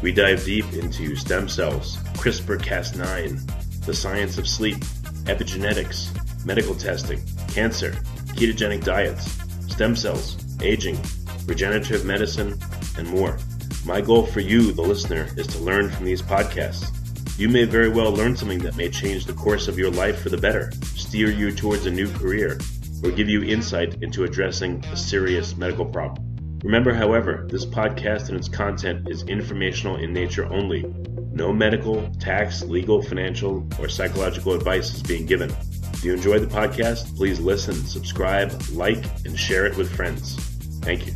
We 0.02 0.12
dive 0.12 0.44
deep 0.44 0.72
into 0.74 1.16
stem 1.16 1.50
cells, 1.50 1.98
CRISPR 2.18 2.60
Cas9, 2.60 3.86
the 3.86 3.94
science 3.94 4.38
of 4.38 4.48
sleep, 4.48 4.78
epigenetics, 5.26 6.13
medical 6.46 6.76
testing, 6.76 7.22
cancer, 7.48 7.92
ketogenic 8.36 8.84
diets, 8.84 9.38
stem 9.74 9.96
cells, 9.96 10.38
aging, 10.62 11.00
regenerative 11.46 12.06
medicine, 12.06 12.60
and 12.98 13.08
more. 13.08 13.38
My 13.86 14.02
goal 14.02 14.26
for 14.26 14.42
you, 14.42 14.72
the 14.72 14.82
listener, 14.82 15.30
is 15.38 15.48
to 15.48 15.60
learn 15.60 15.90
from 15.90 16.06
these 16.06 16.22
podcasts. 16.22 16.92
You 17.40 17.50
may 17.50 17.66
very 17.66 17.90
well 17.90 18.12
learn 18.12 18.36
something 18.36 18.60
that 18.60 18.76
may 18.76 18.90
change 18.90 19.26
the 19.26 19.34
course 19.34 19.68
of 19.68 19.78
your 19.78 19.92
life 19.92 20.22
for 20.22 20.30
the 20.30 20.38
better, 20.38 20.72
steer 20.96 21.30
you 21.30 21.52
towards 21.52 21.86
a 21.86 21.92
new 21.92 22.12
career, 22.13 22.60
or 23.03 23.12
give 23.12 23.29
you 23.29 23.43
insight 23.43 24.01
into 24.01 24.23
addressing 24.23 24.83
a 24.86 24.97
serious 24.97 25.55
medical 25.57 25.86
problem. 25.86 26.23
Remember, 26.63 26.93
however, 26.93 27.47
this 27.49 27.65
podcast 27.65 28.29
and 28.29 28.38
its 28.38 28.49
content 28.49 29.07
is 29.10 29.23
informational 29.23 29.97
in 29.97 30.12
nature 30.12 30.45
only. 30.51 30.83
No 31.31 31.53
medical, 31.53 32.10
tax, 32.19 32.63
legal, 32.63 33.01
financial, 33.01 33.67
or 33.79 33.88
psychological 33.89 34.53
advice 34.53 34.93
is 34.95 35.03
being 35.03 35.25
given. 35.25 35.51
If 35.93 36.03
you 36.03 36.13
enjoyed 36.13 36.41
the 36.41 36.47
podcast, 36.47 37.15
please 37.15 37.39
listen, 37.39 37.75
subscribe, 37.75 38.60
like, 38.71 39.05
and 39.25 39.38
share 39.38 39.65
it 39.65 39.77
with 39.77 39.95
friends. 39.95 40.36
Thank 40.81 41.05
you. 41.07 41.13